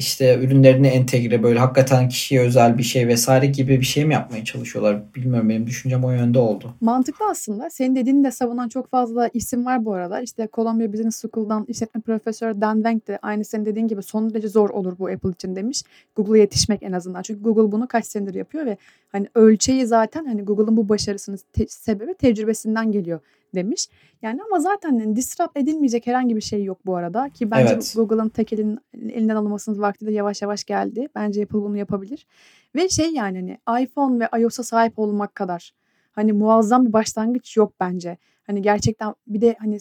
işte 0.00 0.38
ürünlerini 0.38 0.86
entegre 0.86 1.42
böyle 1.42 1.58
hakikaten 1.58 2.08
kişiye 2.08 2.40
özel 2.40 2.78
bir 2.78 2.82
şey 2.82 3.08
vesaire 3.08 3.46
gibi 3.46 3.80
bir 3.80 3.84
şey 3.84 4.04
mi 4.04 4.14
yapmaya 4.14 4.44
çalışıyorlar? 4.44 5.14
Bilmiyorum 5.14 5.48
benim 5.48 5.66
düşüncem 5.66 6.04
o 6.04 6.10
yönde 6.10 6.38
oldu. 6.38 6.74
Mantıklı 6.80 7.26
aslında. 7.30 7.70
Senin 7.70 7.96
dediğini 7.96 8.24
de 8.24 8.30
savunan 8.30 8.68
çok 8.68 8.90
fazla 8.90 9.30
isim 9.34 9.66
var 9.66 9.84
bu 9.84 9.92
arada. 9.92 10.20
İşte 10.20 10.48
Columbia 10.52 10.92
Business 10.92 11.22
School'dan 11.22 11.64
işletme 11.68 12.00
profesörü 12.00 12.60
Dan 12.60 12.74
Wang 12.74 13.06
de 13.08 13.18
aynı 13.22 13.44
senin 13.44 13.66
dediğin 13.66 13.88
gibi 13.88 14.02
son 14.02 14.34
derece 14.34 14.48
zor 14.48 14.70
olur 14.70 14.98
bu 14.98 15.08
Apple 15.08 15.30
için 15.30 15.56
demiş. 15.56 15.82
Google'a 16.16 16.36
yetişmek 16.36 16.82
en 16.82 16.92
azından. 16.92 17.22
Çünkü 17.22 17.42
Google 17.42 17.72
bunu 17.72 17.88
kaç 17.88 18.06
senedir 18.06 18.34
yapıyor 18.34 18.66
ve 18.66 18.76
hani 19.12 19.28
ölçeği 19.34 19.86
zaten 19.86 20.24
hani 20.24 20.42
Google'ın 20.42 20.76
bu 20.76 20.88
başarısının 20.88 21.38
te- 21.52 21.66
sebebi 21.68 22.14
tecrübesinden 22.14 22.92
geliyor 22.92 23.20
demiş. 23.54 23.88
Yani 24.22 24.40
ama 24.42 24.60
zaten 24.60 24.92
yani 24.92 25.16
disrupt 25.16 25.56
edilmeyecek 25.56 26.06
herhangi 26.06 26.36
bir 26.36 26.40
şey 26.40 26.64
yok 26.64 26.86
bu 26.86 26.96
arada. 26.96 27.28
Ki 27.28 27.50
bence 27.50 27.72
evet. 27.72 27.92
Google'ın 27.96 28.28
tek 28.28 28.52
elin, 28.52 28.78
elinden 28.94 29.36
alınmasının 29.36 29.80
vakti 29.80 30.06
de 30.06 30.12
yavaş 30.12 30.42
yavaş 30.42 30.64
geldi. 30.64 31.08
Bence 31.14 31.42
Apple 31.42 31.58
bunu 31.58 31.76
yapabilir. 31.76 32.26
Ve 32.74 32.88
şey 32.88 33.12
yani 33.12 33.58
hani 33.66 33.82
iPhone 33.82 34.20
ve 34.20 34.40
iOS'a 34.40 34.62
sahip 34.62 34.98
olmak 34.98 35.34
kadar 35.34 35.72
hani 36.12 36.32
muazzam 36.32 36.86
bir 36.86 36.92
başlangıç 36.92 37.56
yok 37.56 37.74
bence. 37.80 38.16
Hani 38.42 38.62
gerçekten 38.62 39.14
bir 39.26 39.40
de 39.40 39.56
hani 39.58 39.78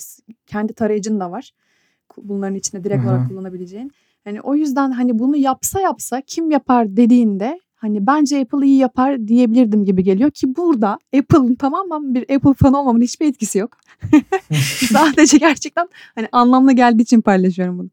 kendi 0.47 0.73
tarayıcın 0.73 1.19
da 1.19 1.32
var. 1.32 1.51
Bunların 2.17 2.55
içinde 2.55 2.84
direkt 2.84 3.03
Hı-hı. 3.03 3.12
olarak 3.12 3.27
kullanabileceğin. 3.29 3.91
Hani 4.23 4.41
o 4.41 4.55
yüzden 4.55 4.91
hani 4.91 5.19
bunu 5.19 5.38
yapsa 5.38 5.82
yapsa 5.82 6.21
kim 6.21 6.51
yapar 6.51 6.97
dediğinde 6.97 7.60
hani 7.79 8.07
bence 8.07 8.39
Apple 8.41 8.65
iyi 8.65 8.77
yapar 8.77 9.27
diyebilirdim 9.27 9.85
gibi 9.85 10.03
geliyor 10.03 10.31
ki 10.31 10.55
burada 10.55 10.99
Apple'ın 11.17 11.55
tamamen 11.55 12.15
bir 12.15 12.21
Apple 12.21 12.53
fanı 12.53 12.79
olmamın 12.79 13.01
hiçbir 13.01 13.27
etkisi 13.27 13.57
yok. 13.57 13.77
Sadece 14.91 15.37
gerçekten 15.37 15.89
hani 16.15 16.27
anlamlı 16.31 16.71
geldiği 16.71 17.01
için 17.01 17.21
paylaşıyorum 17.21 17.79
bunu. 17.79 17.89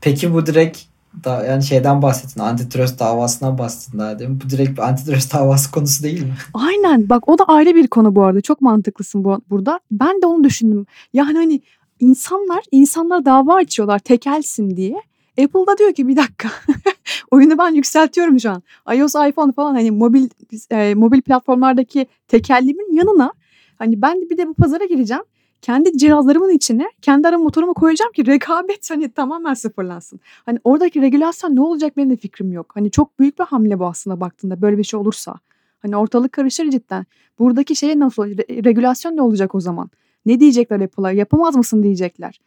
Peki 0.00 0.34
bu 0.34 0.46
direkt 0.46 0.78
da 1.24 1.44
yani 1.44 1.62
şeyden 1.62 2.02
bahsettin. 2.02 2.40
Antitrust 2.40 3.00
davasından 3.00 3.58
bahsettin 3.58 3.98
daha 3.98 4.18
değil 4.18 4.30
mi? 4.30 4.38
Bu 4.44 4.50
direkt 4.50 4.70
bir 4.70 4.88
antitrust 4.88 5.34
davası 5.34 5.70
konusu 5.70 6.02
değil 6.02 6.22
mi? 6.22 6.34
Aynen. 6.54 7.08
Bak 7.08 7.28
o 7.28 7.38
da 7.38 7.44
ayrı 7.44 7.74
bir 7.74 7.86
konu 7.86 8.14
bu 8.14 8.24
arada. 8.24 8.40
Çok 8.40 8.60
mantıklısın 8.60 9.24
bu, 9.24 9.40
burada. 9.50 9.80
Ben 9.90 10.22
de 10.22 10.26
onu 10.26 10.44
düşündüm. 10.44 10.86
Yani 11.12 11.38
hani 11.38 11.60
insanlar 12.00 12.64
insanlar 12.72 13.24
dava 13.24 13.54
açıyorlar 13.54 13.98
tekelsin 13.98 14.76
diye. 14.76 14.96
Apple 15.38 15.66
da 15.66 15.78
diyor 15.78 15.92
ki 15.92 16.08
bir 16.08 16.16
dakika 16.16 16.48
oyunu 17.30 17.58
ben 17.58 17.70
yükseltiyorum 17.70 18.40
şu 18.40 18.50
an. 18.50 18.62
iOS, 18.94 19.14
iPhone 19.14 19.52
falan 19.52 19.74
hani 19.74 19.90
mobil 19.90 20.28
e, 20.70 20.94
mobil 20.94 21.22
platformlardaki 21.22 22.06
tekellimin 22.28 22.96
yanına 22.96 23.32
hani 23.78 24.02
ben 24.02 24.20
bir 24.30 24.38
de 24.38 24.48
bu 24.48 24.54
pazara 24.54 24.84
gireceğim. 24.84 25.22
Kendi 25.62 25.98
cihazlarımın 25.98 26.50
içine 26.50 26.90
kendi 27.02 27.28
arama 27.28 27.44
motorumu 27.44 27.74
koyacağım 27.74 28.12
ki 28.12 28.26
rekabet 28.26 28.90
hani 28.90 29.12
tamamen 29.12 29.54
sıfırlansın. 29.54 30.20
Hani 30.46 30.58
oradaki 30.64 31.02
regülasyon 31.02 31.56
ne 31.56 31.60
olacak 31.60 31.96
benim 31.96 32.10
de 32.10 32.16
fikrim 32.16 32.52
yok. 32.52 32.70
Hani 32.74 32.90
çok 32.90 33.18
büyük 33.18 33.38
bir 33.38 33.44
hamle 33.44 33.78
bu 33.78 33.86
aslında 33.86 34.20
baktığında 34.20 34.62
böyle 34.62 34.78
bir 34.78 34.84
şey 34.84 35.00
olursa. 35.00 35.34
Hani 35.82 35.96
ortalık 35.96 36.32
karışır 36.32 36.70
cidden. 36.70 37.06
Buradaki 37.38 37.76
şey 37.76 37.98
nasıl 37.98 38.22
re- 38.22 38.64
regülasyon 38.64 39.16
ne 39.16 39.22
olacak 39.22 39.54
o 39.54 39.60
zaman? 39.60 39.90
Ne 40.26 40.40
diyecekler 40.40 40.80
Apple'a? 40.80 41.12
Yapamaz 41.12 41.56
mısın 41.56 41.82
diyecekler. 41.82 42.40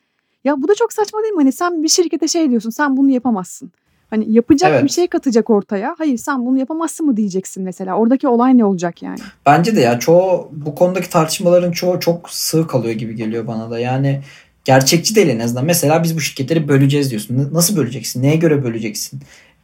Ya 0.46 0.62
bu 0.62 0.68
da 0.68 0.76
çok 0.76 0.94
saçma 0.94 1.22
değil 1.24 1.34
mi? 1.34 1.40
Hani 1.42 1.52
sen 1.52 1.84
bir 1.84 1.88
şirkete 1.90 2.28
şey 2.28 2.50
diyorsun 2.50 2.70
sen 2.70 2.98
bunu 2.98 3.10
yapamazsın. 3.12 3.72
Hani 4.10 4.32
yapacak 4.32 4.72
Evet. 4.72 4.84
bir 4.84 4.90
şey 4.90 5.08
katacak 5.08 5.50
ortaya. 5.50 5.96
Hayır 5.98 6.18
sen 6.18 6.46
bunu 6.46 6.60
yapamazsın 6.60 7.06
mı 7.06 7.18
diyeceksin 7.18 7.64
mesela. 7.64 7.96
Oradaki 7.98 8.28
olay 8.28 8.58
ne 8.58 8.66
olacak 8.66 9.04
yani? 9.04 9.20
Bence 9.46 9.76
de 9.76 9.82
ya 9.82 10.00
çoğu 10.00 10.50
bu 10.52 10.76
konudaki 10.76 11.10
tartışmaların 11.10 11.72
çoğu 11.72 12.00
çok 12.00 12.30
sığ 12.30 12.68
kalıyor 12.68 12.94
gibi 12.94 13.16
geliyor 13.16 13.48
bana 13.48 13.70
da. 13.72 13.80
Yani 13.80 14.22
gerçekçi 14.64 15.16
değil 15.16 15.28
en 15.30 15.40
azından. 15.40 15.66
Mesela 15.66 16.04
biz 16.04 16.16
bu 16.16 16.22
şirketleri 16.22 16.68
böleceğiz 16.68 17.10
diyorsun. 17.10 17.50
Nasıl 17.54 17.78
böleceksin? 17.78 18.24
Neye 18.24 18.36
göre 18.36 18.64
böleceksin? 18.64 19.20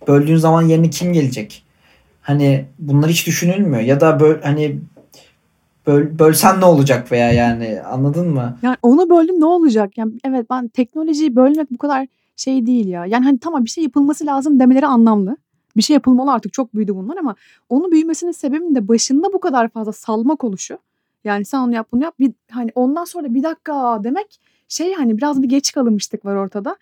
Böldüğün 0.08 0.38
zaman 0.38 0.62
yerine 0.62 0.90
kim 0.90 1.14
gelecek? 1.14 1.64
Hani 2.22 2.66
bunlar 2.80 3.10
hiç 3.10 3.28
düşünülmüyor. 3.28 3.82
Ya 3.82 4.02
da 4.02 4.20
böl, 4.20 4.42
hani 4.42 4.80
böl, 5.88 6.20
bölsen 6.20 6.62
ne 6.62 6.66
olacak 6.66 7.12
veya 7.12 7.32
yani 7.32 7.82
anladın 7.82 8.30
mı? 8.30 8.58
Yani 8.62 8.78
onu 8.82 9.10
böldüm 9.10 9.40
ne 9.40 9.46
olacak? 9.46 9.98
Yani 9.98 10.14
evet 10.24 10.46
ben 10.50 10.68
teknolojiyi 10.68 11.36
bölmek 11.36 11.72
bu 11.72 11.78
kadar 11.78 12.08
şey 12.36 12.66
değil 12.66 12.88
ya. 12.88 13.06
Yani 13.06 13.26
hani 13.26 13.40
tamam 13.40 13.66
bir 13.66 13.70
şey 13.70 13.84
yapılması 13.84 14.26
lazım 14.26 14.60
demeleri 14.60 14.88
anlamlı. 14.88 15.38
Bir 15.78 15.82
şey 15.82 15.94
yapılmalı 15.94 16.32
artık 16.32 16.54
çok 16.54 16.76
büyüdü 16.76 16.96
bunlar 16.96 17.18
ama 17.18 17.36
onun 17.70 17.92
büyümesinin 17.92 18.32
sebebinin 18.32 18.76
de 18.76 18.88
başında 18.88 19.34
bu 19.34 19.40
kadar 19.40 19.70
fazla 19.70 19.92
salmak 19.92 20.44
oluşu. 20.44 20.78
Yani 21.24 21.46
sen 21.46 21.58
onu 21.58 21.74
yap 21.74 21.88
bunu 21.92 22.04
yap. 22.04 22.14
Bir, 22.20 22.32
hani 22.52 22.72
ondan 22.76 23.06
sonra 23.06 23.34
bir 23.34 23.44
dakika 23.44 24.04
demek 24.04 24.40
şey 24.68 24.94
hani 24.94 25.18
biraz 25.18 25.42
bir 25.42 25.50
geç 25.50 25.72
kalınmışlık 25.72 26.26
var 26.26 26.36
ortada. 26.36 26.76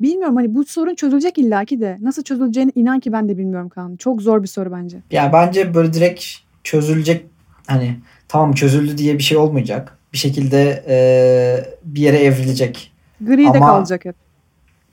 Bilmiyorum 0.00 0.36
hani 0.36 0.54
bu 0.54 0.64
sorun 0.64 0.94
çözülecek 0.94 1.38
illaki 1.38 1.80
de. 1.80 1.98
Nasıl 2.00 2.22
çözüleceğini 2.22 2.72
inan 2.74 3.00
ki 3.00 3.12
ben 3.12 3.28
de 3.28 3.38
bilmiyorum 3.38 3.68
Kaan. 3.68 3.96
Çok 3.96 4.22
zor 4.22 4.42
bir 4.42 4.48
soru 4.48 4.72
bence. 4.72 4.98
Ya 5.10 5.30
bence 5.32 5.74
böyle 5.74 5.92
direkt 5.92 6.24
çözülecek 6.64 7.26
hani 7.66 7.96
tamam 8.28 8.52
çözüldü 8.52 8.98
diye 8.98 9.18
bir 9.18 9.22
şey 9.22 9.36
olmayacak. 9.38 9.98
Bir 10.12 10.18
şekilde 10.18 10.84
eee, 10.88 11.74
bir 11.84 12.00
yere 12.00 12.18
evrilecek. 12.18 12.92
Gri 13.20 13.44
de 13.44 13.48
Ama- 13.48 13.66
kalacak 13.66 14.04
hep. 14.04 14.14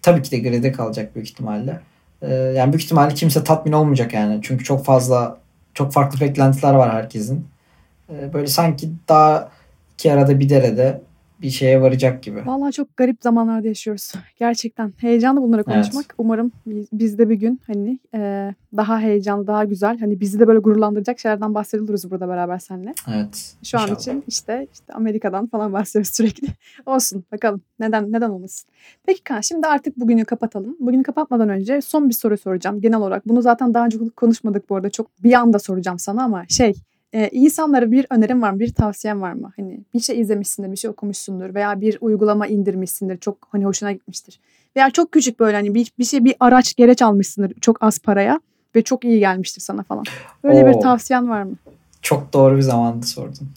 tabii 0.02 0.22
ki 0.22 0.32
de 0.32 0.40
gride 0.40 0.72
kalacak 0.72 1.16
büyük 1.16 1.30
ihtimalle. 1.30 1.80
Ee, 2.22 2.34
yani 2.34 2.74
büyük 2.74 2.84
ihtimalle 2.84 3.14
kimse 3.14 3.44
tatmin 3.44 3.72
olmayacak 3.72 4.14
yani. 4.14 4.40
Çünkü 4.44 4.64
çok 4.64 4.86
fazla 4.86 5.38
çok 5.74 5.94
farklı 5.94 6.20
beklentiler 6.20 6.74
var 6.74 6.92
herkesin. 6.94 7.48
Ee, 8.10 8.34
böyle 8.34 8.48
sanki 8.48 8.90
daha 9.10 9.50
iki 9.94 10.14
arada 10.14 10.40
bir 10.40 10.50
derede 10.50 11.02
bir 11.42 11.50
şeye 11.50 11.82
varacak 11.82 12.24
gibi. 12.24 12.46
Vallahi 12.46 12.72
çok 12.72 12.98
garip 12.98 13.18
zamanlarda 13.24 13.68
yaşıyoruz. 13.68 14.14
Gerçekten 14.40 14.94
heyecanlı 14.98 15.42
bunları 15.42 15.64
Evet. 15.68 15.76
konuşmak. 15.76 16.16
Umarım 16.18 16.52
biz, 16.94 17.18
de 17.18 17.30
bir 17.30 17.36
gün 17.36 17.62
hani 17.68 18.00
e, 18.16 18.54
daha 18.78 19.00
heyecanlı, 19.00 19.48
daha 19.48 19.64
güzel, 19.64 20.00
hani 20.00 20.20
bizi 20.20 20.40
de 20.40 20.48
böyle 20.48 20.60
gururlandıracak 20.60 21.20
şeylerden 21.20 21.54
bahsediyoruz 21.54 22.12
burada 22.12 22.28
beraber 22.28 22.60
seninle. 22.60 22.94
Evet. 23.16 23.56
Şu 23.64 23.78
an 23.78 23.84
inşallah. 23.84 24.00
için 24.00 24.24
işte 24.28 24.68
işte 24.74 24.94
Amerika'dan 24.94 25.48
falan 25.48 25.74
bahsediyoruz 25.74 26.16
sürekli. 26.16 26.48
Olsun 26.86 27.24
bakalım. 27.32 27.62
Neden 27.80 28.12
neden 28.12 28.30
olmasın. 28.30 28.70
Peki 29.06 29.24
Kaan 29.24 29.42
şimdi 29.42 29.68
artık 29.68 29.98
bugünü 29.98 30.26
kapatalım. 30.26 30.78
Bugünü 30.80 31.04
kapatmadan 31.04 31.50
önce 31.50 31.82
son 31.82 32.10
bir 32.10 32.14
soru 32.14 32.38
soracağım 32.38 32.82
genel 32.82 32.98
olarak. 33.00 33.28
Bunu 33.28 33.42
zaten 33.42 33.74
daha 33.74 33.86
önce 33.86 33.98
konuşmadık 34.16 34.70
bu 34.70 34.76
arada. 34.76 34.90
Çok 34.90 35.24
bir 35.24 35.34
anda 35.34 35.60
soracağım 35.60 36.00
sana 36.00 36.24
ama 36.24 36.46
şey 36.50 36.74
e, 37.14 37.30
insanlara 37.30 37.92
bir 37.92 38.06
önerim 38.10 38.42
var 38.42 38.52
mı? 38.52 38.60
Bir 38.60 38.74
tavsiyen 38.74 39.22
var 39.22 39.34
mı? 39.34 39.52
Hani 39.58 39.80
bir 39.94 40.00
şey 40.00 40.22
izlemişsindir, 40.22 40.72
bir 40.72 40.78
şey 40.78 40.92
okumuşsundur 40.92 41.56
veya 41.56 41.82
bir 41.82 41.98
uygulama 42.02 42.48
indirmişsindir. 42.48 43.18
Çok 43.18 43.38
hani 43.52 43.66
hoşuna 43.66 43.92
gitmiştir. 43.92 44.40
Veya 44.76 44.90
çok 44.90 45.12
küçük 45.12 45.40
böyle 45.40 45.58
hani 45.58 45.76
bir, 45.76 45.92
bir 46.00 46.06
şey 46.06 46.26
bir 46.26 46.36
araç 46.40 46.76
gereç 46.76 47.02
almışsındır 47.02 47.54
çok 47.62 47.84
az 47.84 48.00
paraya 48.00 48.40
ve 48.76 48.82
çok 48.82 49.04
iyi 49.06 49.20
gelmiştir 49.20 49.62
sana 49.62 49.84
falan. 49.84 50.04
Böyle 50.44 50.66
bir 50.66 50.76
Oo. 50.76 50.80
tavsiyen 50.80 51.30
var 51.30 51.44
mı? 51.44 51.56
Çok 52.02 52.34
doğru 52.34 52.58
bir 52.58 52.62
zamanda 52.62 53.06
sordun. 53.06 53.50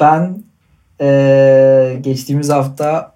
Ben 0.00 0.42
ee, 1.00 1.98
geçtiğimiz 2.00 2.48
hafta 2.48 3.14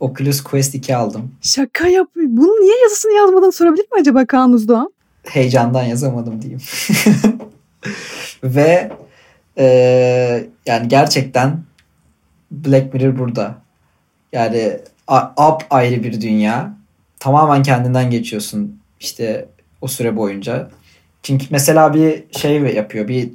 Oculus 0.00 0.40
Quest 0.42 0.74
2 0.74 0.96
aldım. 0.96 1.30
Şaka 1.42 1.88
yapıyor. 1.88 2.26
Bunun 2.30 2.62
niye 2.62 2.82
yazısını 2.82 3.12
yazmadan 3.12 3.50
sorabilir 3.50 3.82
mi 3.82 4.00
acaba 4.00 4.26
Kaan 4.26 4.52
Uzdoğan? 4.52 4.92
heyecandan 5.24 5.82
yazamadım 5.82 6.42
diyeyim. 6.42 6.60
Ve 8.44 8.92
eee, 9.56 10.46
yani 10.66 10.88
gerçekten 10.88 11.62
Black 12.50 12.94
Mirror 12.94 13.18
burada. 13.18 13.54
Yani 14.32 14.78
up 15.36 15.66
ayrı 15.70 16.04
bir 16.04 16.20
dünya. 16.20 16.74
Tamamen 17.20 17.62
kendinden 17.62 18.10
geçiyorsun 18.10 18.80
işte 19.00 19.48
o 19.80 19.88
süre 19.88 20.16
boyunca. 20.16 20.70
Çünkü 21.22 21.46
mesela 21.50 21.94
bir 21.94 22.24
şey 22.38 22.60
yapıyor. 22.60 23.08
Bir 23.08 23.30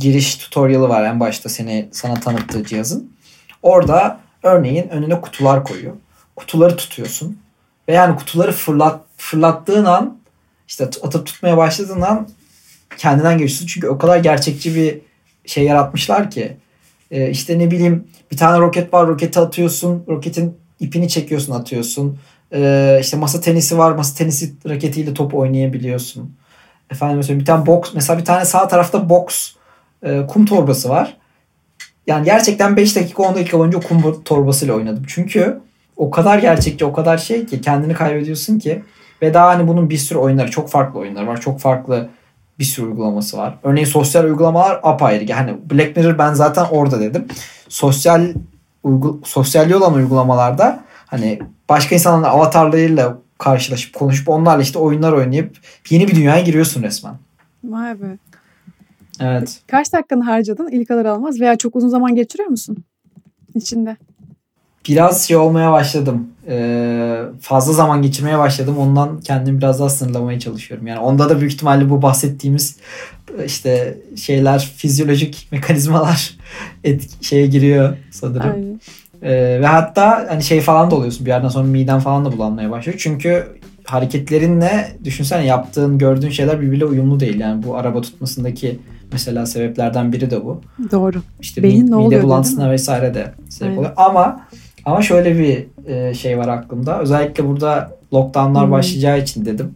giriş 0.00 0.36
tutorial'ı 0.36 0.88
var 0.88 1.04
en 1.04 1.20
başta 1.20 1.48
seni 1.48 1.88
sana 1.92 2.14
tanıttığı 2.14 2.64
cihazın. 2.64 3.12
Orada 3.62 4.20
örneğin 4.42 4.88
önüne 4.88 5.20
kutular 5.20 5.64
koyuyor. 5.64 5.94
Kutuları 6.36 6.76
tutuyorsun. 6.76 7.38
Ve 7.88 7.92
yani 7.92 8.16
kutuları 8.16 8.52
fırlat, 8.52 9.00
fırlattığın 9.16 9.84
an 9.84 10.18
işte 10.68 10.84
atıp 10.84 11.26
tutmaya 11.26 11.56
başladığın 11.56 12.00
an 12.00 12.28
kendinden 12.98 13.38
geçiyorsun. 13.38 13.66
Çünkü 13.66 13.88
o 13.88 13.98
kadar 13.98 14.18
gerçekçi 14.18 14.74
bir 14.74 14.98
şey 15.46 15.64
yaratmışlar 15.64 16.30
ki. 16.30 16.56
Ee, 17.10 17.30
işte 17.30 17.58
ne 17.58 17.70
bileyim 17.70 18.04
bir 18.32 18.36
tane 18.36 18.58
roket 18.58 18.94
var 18.94 19.06
roketi 19.06 19.40
atıyorsun. 19.40 20.04
Roketin 20.08 20.56
ipini 20.80 21.08
çekiyorsun 21.08 21.52
atıyorsun. 21.52 22.18
Ee, 22.52 22.98
işte 23.00 23.16
masa 23.16 23.40
tenisi 23.40 23.78
var. 23.78 23.92
Masa 23.92 24.16
tenisi 24.16 24.54
raketiyle 24.68 25.14
top 25.14 25.34
oynayabiliyorsun. 25.34 26.34
Efendim 26.90 27.16
mesela 27.16 27.40
bir 27.40 27.44
tane 27.44 27.66
box 27.66 27.94
mesela 27.94 28.18
bir 28.18 28.24
tane 28.24 28.44
sağ 28.44 28.68
tarafta 28.68 29.08
box 29.08 29.54
e, 30.02 30.26
kum 30.26 30.46
torbası 30.46 30.88
var. 30.88 31.16
Yani 32.06 32.24
gerçekten 32.24 32.76
5 32.76 32.96
dakika 32.96 33.22
10 33.22 33.34
dakika 33.34 33.58
boyunca 33.58 33.80
kum 33.80 34.22
torbasıyla 34.24 34.74
oynadım. 34.74 35.04
Çünkü 35.08 35.60
o 35.96 36.10
kadar 36.10 36.38
gerçekçi 36.38 36.84
o 36.84 36.92
kadar 36.92 37.18
şey 37.18 37.46
ki 37.46 37.60
kendini 37.60 37.94
kaybediyorsun 37.94 38.58
ki 38.58 38.82
ve 39.22 39.34
daha 39.34 39.48
hani 39.48 39.68
bunun 39.68 39.90
bir 39.90 39.96
sürü 39.96 40.18
oyunları 40.18 40.50
çok 40.50 40.70
farklı 40.70 41.00
oyunlar 41.00 41.22
var. 41.22 41.40
Çok 41.40 41.60
farklı 41.60 42.08
bir 42.60 42.64
sürü 42.64 42.86
uygulaması 42.86 43.36
var. 43.36 43.58
Örneğin 43.62 43.86
sosyal 43.86 44.24
uygulamalar 44.24 44.80
apayrı. 44.82 45.24
Yani 45.24 45.56
Black 45.70 45.96
Mirror 45.96 46.18
ben 46.18 46.34
zaten 46.34 46.66
orada 46.70 47.00
dedim. 47.00 47.28
Sosyal 47.68 48.34
uygu, 48.82 49.20
sosyalliği 49.24 49.76
olan 49.76 49.94
uygulamalarda 49.94 50.84
hani 51.06 51.38
başka 51.68 51.94
insanların 51.94 52.24
avatarlarıyla 52.24 53.18
karşılaşıp 53.38 53.94
konuşup 53.94 54.28
onlarla 54.28 54.62
işte 54.62 54.78
oyunlar 54.78 55.12
oynayıp 55.12 55.58
yeni 55.90 56.08
bir 56.08 56.14
dünyaya 56.14 56.42
giriyorsun 56.42 56.82
resmen. 56.82 57.14
Vay 57.64 58.02
be. 58.02 58.18
Evet. 59.20 59.60
Kaç 59.66 59.92
dakikanı 59.92 60.24
harcadın 60.24 60.68
ilk 60.68 60.90
alır 60.90 61.04
almaz 61.04 61.40
veya 61.40 61.56
çok 61.56 61.76
uzun 61.76 61.88
zaman 61.88 62.14
geçiriyor 62.14 62.48
musun 62.48 62.84
içinde? 63.54 63.96
Biraz 64.90 65.28
şey 65.28 65.36
olmaya 65.36 65.72
başladım. 65.72 66.28
Ee, 66.48 67.16
fazla 67.40 67.72
zaman 67.72 68.02
geçirmeye 68.02 68.38
başladım. 68.38 68.78
Ondan 68.78 69.20
kendimi 69.20 69.58
biraz 69.58 69.80
daha 69.80 69.88
sınırlamaya 69.88 70.40
çalışıyorum. 70.40 70.86
Yani 70.86 70.98
onda 71.00 71.28
da 71.30 71.40
büyük 71.40 71.52
ihtimalle 71.52 71.90
bu 71.90 72.02
bahsettiğimiz 72.02 72.76
işte 73.46 73.98
şeyler 74.16 74.72
fizyolojik 74.76 75.48
mekanizmalar 75.52 76.34
et, 76.84 77.08
şeye 77.20 77.46
giriyor 77.46 77.96
sanırım. 78.10 78.50
Aynen. 78.54 78.80
Ee, 79.22 79.60
ve 79.60 79.66
hatta 79.66 80.26
hani 80.30 80.42
şey 80.42 80.60
falan 80.60 80.90
da 80.90 80.94
oluyorsun 80.94 81.26
bir 81.26 81.30
yerden 81.30 81.48
sonra 81.48 81.64
miden 81.66 82.00
falan 82.00 82.24
da 82.24 82.32
bulanmaya 82.32 82.70
başlıyor. 82.70 82.98
Çünkü 83.00 83.46
hareketlerinle 83.84 84.96
düşünsene 85.04 85.46
yaptığın 85.46 85.98
gördüğün 85.98 86.30
şeyler 86.30 86.60
birbiriyle 86.60 86.84
uyumlu 86.84 87.20
değil. 87.20 87.40
Yani 87.40 87.62
bu 87.62 87.76
araba 87.76 88.00
tutmasındaki 88.00 88.78
mesela 89.12 89.46
sebeplerden 89.46 90.12
biri 90.12 90.30
de 90.30 90.44
bu. 90.44 90.60
Doğru. 90.92 91.22
İşte 91.40 91.62
Beyin 91.62 91.84
mi- 91.84 91.90
ne 91.90 91.94
mide 91.96 92.06
oluyor, 92.06 92.22
bulantısına 92.22 92.70
vesaire 92.70 93.14
de 93.14 93.32
sebep 93.48 93.68
Aynen. 93.70 93.78
oluyor. 93.78 93.92
Ama 93.96 94.40
ama 94.84 95.02
şöyle 95.02 95.38
bir 95.38 95.66
e, 95.92 96.14
şey 96.14 96.38
var 96.38 96.48
aklımda. 96.48 97.00
Özellikle 97.00 97.46
burada 97.48 97.90
lockdownlar 98.12 98.64
Hmm. 98.64 98.70
başlayacağı 98.72 99.18
için 99.18 99.44
dedim. 99.44 99.74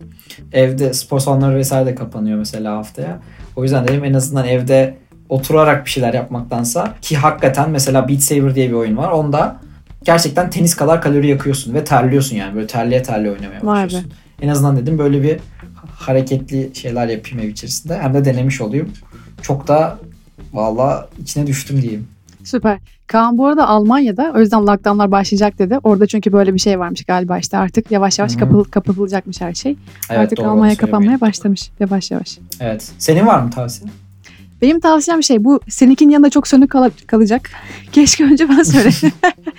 Evde 0.53 0.95
spor 0.95 1.21
salonları 1.21 1.57
vesaire 1.57 1.87
de 1.87 1.95
kapanıyor 1.95 2.39
mesela 2.39 2.77
haftaya. 2.77 3.19
O 3.57 3.63
yüzden 3.63 3.89
dedim 3.89 4.05
en 4.05 4.15
azından 4.15 4.47
evde 4.47 4.95
oturarak 5.29 5.85
bir 5.87 5.91
şeyler 5.91 6.15
yapmaktansa 6.15 6.95
ki 7.03 7.17
hakikaten 7.17 7.71
mesela 7.71 8.09
Beat 8.09 8.21
Saber 8.21 8.55
diye 8.55 8.69
bir 8.69 8.75
oyun 8.75 8.97
var. 8.97 9.11
Onda 9.11 9.57
gerçekten 10.05 10.51
tenis 10.51 10.75
kadar 10.77 11.03
kalori 11.03 11.27
yakıyorsun 11.29 11.75
ve 11.75 11.85
terliyorsun 11.85 12.37
yani. 12.37 12.55
Böyle 12.55 12.67
terliye 12.67 13.03
terliye 13.03 13.33
oynamaya 13.33 13.61
başlıyorsun. 13.67 14.13
En 14.43 14.49
azından 14.49 14.77
dedim 14.77 14.99
böyle 14.99 15.23
bir 15.23 15.37
hareketli 15.97 16.71
şeyler 16.75 17.09
yapayım 17.09 17.39
ev 17.47 17.49
içerisinde. 17.49 17.99
Hem 17.99 18.15
de 18.15 18.25
denemiş 18.25 18.61
olayım. 18.61 18.91
Çok 19.43 19.69
da 19.69 19.99
valla 20.53 21.09
içine 21.23 21.47
düştüm 21.47 21.83
diyeyim. 21.83 22.09
Süper. 22.45 22.79
Kaan 23.07 23.39
bu 23.39 23.47
arada 23.47 23.69
Almanya'da 23.69 24.33
o 24.37 24.41
yüzden 24.41 24.67
lockdownlar 24.67 25.11
başlayacak 25.11 25.59
dedi. 25.59 25.79
Orada 25.85 26.07
çünkü 26.07 26.33
böyle 26.33 26.55
bir 26.55 26.59
şey 26.59 26.79
varmış 26.79 27.05
galiba 27.05 27.39
işte 27.39 27.57
artık 27.57 27.91
yavaş 27.91 28.19
yavaş 28.19 28.33
Hı 28.33 28.37
hı. 28.37 28.41
kapı, 28.41 28.71
kapatılacakmış 28.71 29.41
her 29.41 29.55
şey. 29.55 29.77
Evet, 30.11 30.21
artık 30.21 30.39
doğru, 30.39 30.49
Almanya 30.49 30.77
kapanmaya 30.77 31.21
başlamış 31.21 31.71
yavaş 31.81 32.11
yavaş. 32.11 32.39
Evet. 32.61 32.93
Senin 32.99 33.27
var 33.27 33.39
mı 33.39 33.51
tavsiyen? 33.51 33.93
Benim 34.63 34.81
tavsiyem 34.81 35.23
şey 35.23 35.45
bu 35.45 35.61
seninkinin 35.69 36.13
yanında 36.13 36.31
çok 36.31 36.49
sönük 36.49 36.71
kal- 36.71 36.91
kalacak. 37.07 37.51
Keşke 37.93 38.25
önce 38.25 38.49
ben 38.49 38.63
söylesem. 38.63 39.11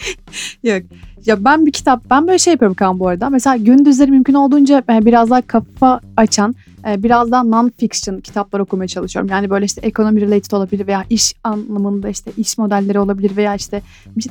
Yok. 0.63 0.83
Ya 1.25 1.45
ben 1.45 1.65
bir 1.65 1.71
kitap, 1.71 2.09
ben 2.09 2.27
böyle 2.27 2.39
şey 2.39 2.51
yapıyorum 2.51 2.75
Kaan 2.75 2.99
bu 2.99 3.07
arada. 3.07 3.29
Mesela 3.29 3.55
gündüzleri 3.57 4.11
mümkün 4.11 4.33
olduğunca 4.33 4.83
biraz 4.89 5.29
daha 5.29 5.41
kafa 5.41 5.99
açan, 6.17 6.55
e, 6.89 7.03
biraz 7.03 7.31
daha 7.31 7.43
non-fiction 7.43 8.21
kitaplar 8.21 8.59
okumaya 8.59 8.87
çalışıyorum. 8.87 9.31
Yani 9.31 9.49
böyle 9.49 9.65
işte 9.65 9.81
ekonomi 9.81 10.21
related 10.21 10.51
olabilir 10.51 10.87
veya 10.87 11.05
iş 11.09 11.33
anlamında 11.43 12.09
işte 12.09 12.31
iş 12.37 12.57
modelleri 12.57 12.99
olabilir 12.99 13.37
veya 13.37 13.55
işte 13.55 13.81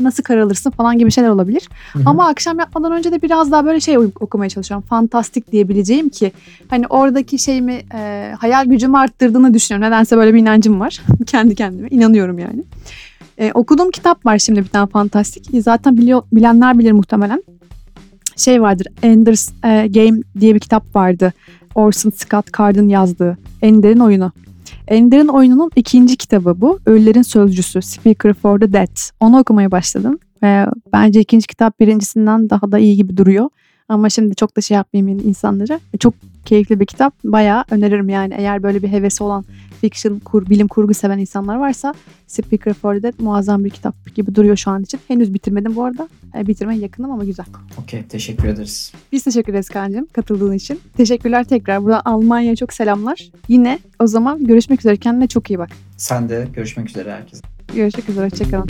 nasıl 0.00 0.22
karar 0.22 0.40
alırsın 0.40 0.70
falan 0.70 0.98
gibi 0.98 1.10
şeyler 1.10 1.28
olabilir. 1.28 1.68
Hı 1.92 1.98
hı. 1.98 2.02
Ama 2.06 2.28
akşam 2.28 2.58
yatmadan 2.58 2.92
önce 2.92 3.12
de 3.12 3.22
biraz 3.22 3.52
daha 3.52 3.64
böyle 3.64 3.80
şey 3.80 3.98
okumaya 3.98 4.48
çalışıyorum. 4.48 4.86
Fantastik 4.88 5.52
diyebileceğim 5.52 6.08
ki 6.08 6.32
hani 6.68 6.86
oradaki 6.86 7.38
şeyimi 7.38 7.82
e, 7.94 8.32
hayal 8.38 8.66
gücümü 8.66 8.96
arttırdığını 8.98 9.54
düşünüyorum. 9.54 9.86
Nedense 9.86 10.16
böyle 10.16 10.34
bir 10.34 10.38
inancım 10.38 10.80
var. 10.80 11.00
Kendi 11.26 11.54
kendime 11.54 11.88
inanıyorum 11.88 12.38
yani. 12.38 12.64
E, 13.38 13.52
okuduğum 13.52 13.90
kitap 13.90 14.26
var 14.26 14.38
şimdi 14.38 14.60
bir 14.60 14.68
tane 14.68 14.86
fantastik. 14.86 15.62
Zaten 15.62 15.96
biliyor, 15.96 16.22
bilenler 16.32 16.78
bilir 16.78 16.92
muhtemelen. 16.92 17.42
Şey 18.36 18.62
vardır 18.62 18.86
Ender's 19.02 19.50
e, 19.64 19.86
Game 19.86 20.20
diye 20.40 20.54
bir 20.54 20.60
kitap 20.60 20.96
vardı. 20.96 21.32
Orson 21.74 22.10
Scott 22.10 22.58
Card'ın 22.58 22.88
yazdığı 22.88 23.38
Ender'in 23.62 24.00
oyunu. 24.00 24.32
Ender'in 24.88 25.28
oyununun 25.28 25.70
ikinci 25.76 26.16
kitabı 26.16 26.60
bu. 26.60 26.78
Ölülerin 26.86 27.22
Sözcüsü 27.22 27.82
Speaker 27.82 28.34
for 28.34 28.60
the 28.60 28.72
Dead. 28.72 28.96
Onu 29.20 29.38
okumaya 29.38 29.70
başladım. 29.70 30.18
Ve 30.42 30.66
bence 30.92 31.20
ikinci 31.20 31.46
kitap 31.46 31.80
birincisinden 31.80 32.50
daha 32.50 32.72
da 32.72 32.78
iyi 32.78 32.96
gibi 32.96 33.16
duruyor. 33.16 33.48
Ama 33.88 34.10
şimdi 34.10 34.34
çok 34.34 34.56
da 34.56 34.60
şey 34.60 34.74
yapmayayım 34.74 35.18
insanlara. 35.28 35.80
Çok 36.00 36.14
keyifli 36.44 36.80
bir 36.80 36.86
kitap. 36.86 37.14
Bayağı 37.24 37.64
öneririm 37.70 38.08
yani. 38.08 38.34
Eğer 38.38 38.62
böyle 38.62 38.82
bir 38.82 38.88
hevesi 38.88 39.24
olan 39.24 39.44
fiction, 39.80 40.18
kur, 40.18 40.50
bilim 40.50 40.68
kurgu 40.68 40.94
seven 40.94 41.18
insanlar 41.18 41.56
varsa 41.56 41.94
Speaker 42.26 42.74
for 42.74 43.02
Dead 43.02 43.12
muazzam 43.18 43.64
bir 43.64 43.70
kitap 43.70 44.14
gibi 44.14 44.34
duruyor 44.34 44.56
şu 44.56 44.70
an 44.70 44.82
için. 44.82 45.00
Henüz 45.08 45.34
bitirmedim 45.34 45.76
bu 45.76 45.84
arada. 45.84 46.08
E, 46.38 46.46
bitirmeye 46.46 46.80
yakınım 46.80 47.10
ama 47.10 47.24
güzel. 47.24 47.46
Okey 47.82 48.02
teşekkür 48.02 48.48
ederiz. 48.48 48.92
Biz 49.12 49.24
teşekkür 49.24 49.52
ederiz 49.52 49.68
Kaan'cığım 49.68 50.06
katıldığın 50.06 50.52
için. 50.52 50.80
Teşekkürler 50.96 51.44
tekrar. 51.44 51.82
Buradan 51.82 52.02
Almanya'ya 52.04 52.56
çok 52.56 52.72
selamlar. 52.72 53.30
Yine 53.48 53.78
o 53.98 54.06
zaman 54.06 54.44
görüşmek 54.44 54.80
üzere. 54.80 54.96
Kendine 54.96 55.26
çok 55.26 55.50
iyi 55.50 55.58
bak. 55.58 55.70
Sen 55.96 56.28
de 56.28 56.48
görüşmek 56.54 56.90
üzere 56.90 57.12
herkese. 57.12 57.42
Görüşmek 57.74 58.08
üzere. 58.08 58.24
Hoşçakalın. 58.24 58.68